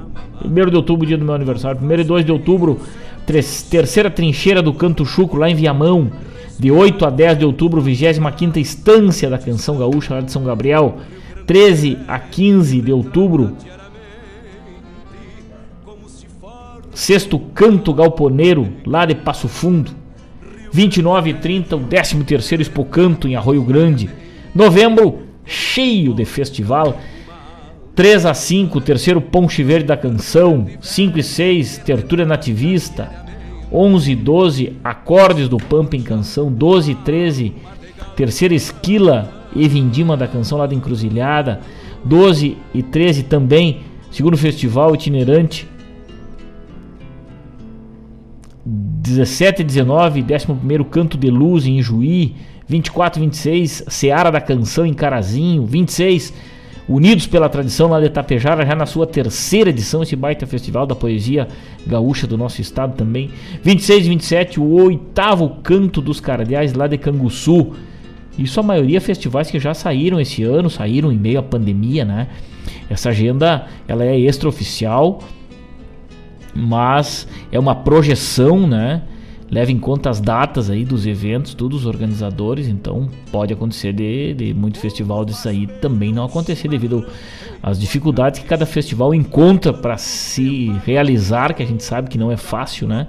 [0.46, 1.82] 1 de outubro, dia do meu aniversário.
[1.82, 2.80] 1 e 2 de outubro,
[3.26, 6.12] terceira trincheira do Canto Chuco, lá em Viamão.
[6.60, 10.98] De 8 a 10 de outubro, 25 Estância da Canção Gaúcha, lá de São Gabriel.
[11.48, 13.56] 13 a 15 de outubro,
[16.94, 19.92] Sexto Canto Galponeiro, lá de Passo Fundo.
[20.72, 24.10] 29 e 30, o 13 terceiro Expocanto em Arroio Grande.
[24.54, 27.00] Novembro, cheio de festival.
[27.96, 30.68] 3 a 5, terceiro Ponche Verde da Canção.
[30.82, 33.29] 5 e 6, Tertúlia Nativista.
[33.72, 36.52] 11 e 12, Acordes do Pampa em Canção.
[36.52, 37.54] 12 e 13,
[38.16, 41.60] terceira Esquila e Vindima da Canção lá da Encruzilhada.
[42.04, 43.82] 12 e 13 também,
[44.12, 45.68] segundo festival itinerante
[48.66, 50.24] 17 e 19,
[50.64, 52.36] 11 Canto de Luz em Juí.
[52.68, 55.66] 24 e 26, Seara da Canção em Carazinho.
[55.66, 56.34] 26,
[56.90, 60.96] Unidos pela Tradição lá de Itapejara, já na sua terceira edição, esse baita festival da
[60.96, 61.48] poesia
[61.86, 63.30] gaúcha do nosso estado também.
[63.62, 67.74] 26 e 27, o oitavo Canto dos Cardeais lá de Canguçu.
[68.40, 72.28] Isso a maioria festivais que já saíram esse ano, saíram em meio à pandemia, né?
[72.90, 75.20] Essa agenda ela é extraoficial,
[76.56, 79.04] mas é uma projeção, né?
[79.52, 84.34] Leva em conta as datas aí dos eventos, todos os organizadores, então pode acontecer de,
[84.36, 87.04] de muito festival de sair também não acontecer devido
[87.62, 92.32] às dificuldades que cada festival encontra para se realizar, que a gente sabe que não
[92.32, 93.08] é fácil, né?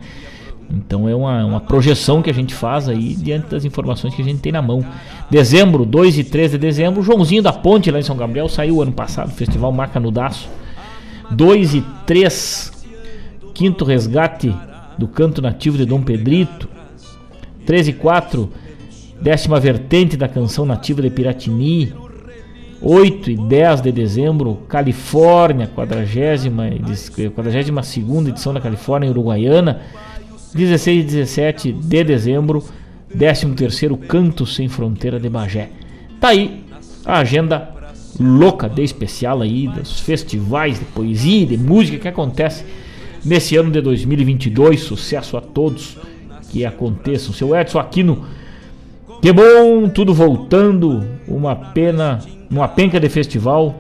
[0.71, 4.25] Então é uma, uma projeção que a gente faz aí diante das informações que a
[4.25, 4.85] gente tem na mão.
[5.29, 8.93] Dezembro, 2 e 3 de dezembro, Joãozinho da Ponte lá em São Gabriel saiu ano
[8.93, 10.49] passado, Festival Maca no Daço.
[11.31, 12.73] 2 e 3
[13.53, 14.55] quinto resgate
[15.01, 16.69] do canto nativo de Dom Pedrito.
[17.65, 18.51] 13 e 4,
[19.21, 21.93] décima vertente da canção nativa de Piratini.
[22.83, 26.47] 8 e 10 de dezembro, Califórnia, 42
[28.29, 29.81] edição da Califórnia Uruguaiana.
[30.55, 32.63] 16 e 17 de dezembro,
[33.17, 33.47] 13
[34.09, 35.71] Canto Sem Fronteira de Bagé.
[36.21, 36.65] Tá aí
[37.07, 37.71] a agenda
[38.19, 42.65] louca de especial aí dos festivais de poesia, de música que acontece
[43.25, 44.81] nesse ano de 2022.
[44.81, 45.97] Sucesso a todos
[46.51, 47.33] que aconteçam.
[47.33, 48.25] Seu Edson Aquino,
[49.23, 51.05] que bom, tudo voltando.
[51.27, 52.21] Uma pena,
[52.51, 53.77] uma penca de festival,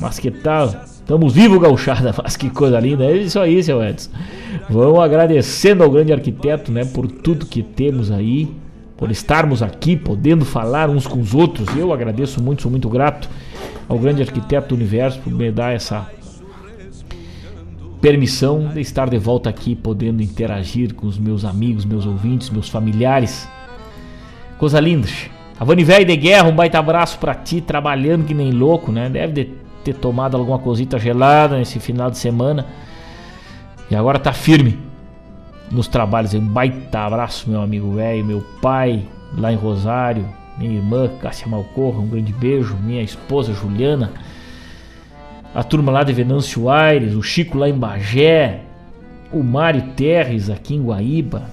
[0.00, 0.68] mas que tal?
[0.68, 3.04] Tá, estamos vivos, gauchada, mas que coisa linda.
[3.04, 4.10] É isso aí, seu Edson.
[4.68, 8.48] Vamos agradecendo ao grande arquiteto, né, por tudo que temos aí,
[8.96, 11.68] por estarmos aqui, podendo falar uns com os outros.
[11.76, 13.28] Eu agradeço muito, sou muito grato
[13.88, 16.08] ao grande arquiteto do universo por me dar essa
[18.02, 22.68] permissão de estar de volta aqui, podendo interagir com os meus amigos, meus ouvintes, meus
[22.68, 23.48] familiares.
[24.58, 25.06] Coisa linda.
[25.58, 29.08] Avani Velho de Guerra, um baita abraço pra ti, trabalhando que nem louco, né?
[29.08, 29.50] Deve de
[29.84, 32.66] ter tomado alguma cosita gelada nesse final de semana.
[33.88, 34.76] E agora tá firme
[35.70, 36.34] nos trabalhos.
[36.34, 39.04] Um baita abraço, meu amigo velho, meu pai
[39.38, 44.10] lá em Rosário, minha irmã Cássia Malcorra, um grande beijo, minha esposa Juliana,
[45.54, 48.60] a turma lá de Venâncio Aires, o Chico lá em Bagé,
[49.32, 51.44] o Mário Terres aqui em Guaíba.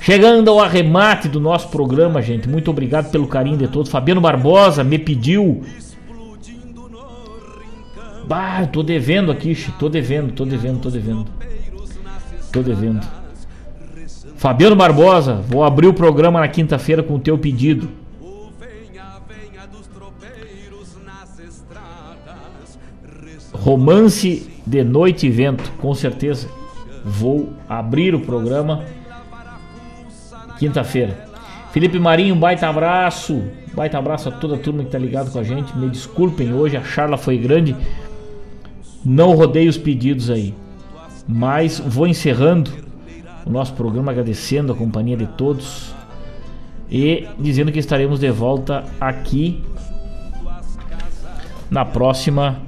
[0.00, 2.48] Chegando ao arremate do nosso programa, gente.
[2.48, 3.90] Muito obrigado pelo carinho de todos.
[3.90, 5.62] Fabiano Barbosa me pediu.
[8.26, 11.26] Bah, tô devendo aqui, tô devendo, tô devendo, tô devendo.
[12.52, 13.06] Tô devendo.
[14.36, 17.88] Fabiano Barbosa, vou abrir o programa na quinta-feira com o teu pedido.
[23.60, 26.48] Romance de Noite e Vento, com certeza.
[27.04, 28.84] Vou abrir o programa
[30.58, 31.26] quinta-feira.
[31.72, 33.42] Felipe Marinho, baita abraço.
[33.74, 35.76] Baita abraço a toda a turma que tá ligado com a gente.
[35.76, 37.76] Me desculpem hoje, a charla foi grande.
[39.04, 40.54] Não rodei os pedidos aí.
[41.26, 42.70] Mas vou encerrando
[43.46, 45.94] o nosso programa agradecendo a companhia de todos
[46.90, 49.62] e dizendo que estaremos de volta aqui
[51.70, 52.60] na próxima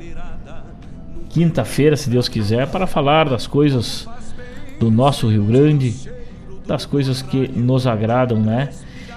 [1.30, 4.06] quinta-feira, se Deus quiser, para falar das coisas
[4.78, 5.94] do nosso Rio Grande,
[6.66, 8.70] das coisas que nos agradam, né?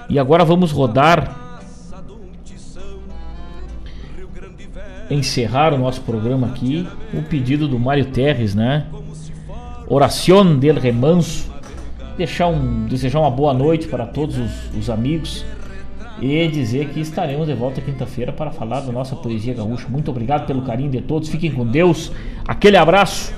[0.09, 1.43] E agora vamos rodar
[5.09, 8.85] encerrar o nosso programa aqui, o pedido do Mário Terres, né?
[9.87, 11.51] Oración del Remanso.
[12.17, 15.43] Deixar um, desejar uma boa noite para todos os, os amigos
[16.21, 19.87] e dizer que estaremos de volta quinta-feira para falar da nossa poesia gaúcha.
[19.89, 21.29] Muito obrigado pelo carinho de todos.
[21.29, 22.11] Fiquem com Deus.
[22.47, 23.33] Aquele abraço.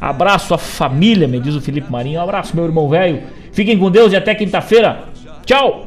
[0.00, 2.20] Abraço à família, me diz o Felipe Marinho.
[2.20, 3.22] Um abraço, meu irmão velho.
[3.52, 5.04] Fiquem com Deus e até quinta-feira.
[5.46, 5.86] Tchau.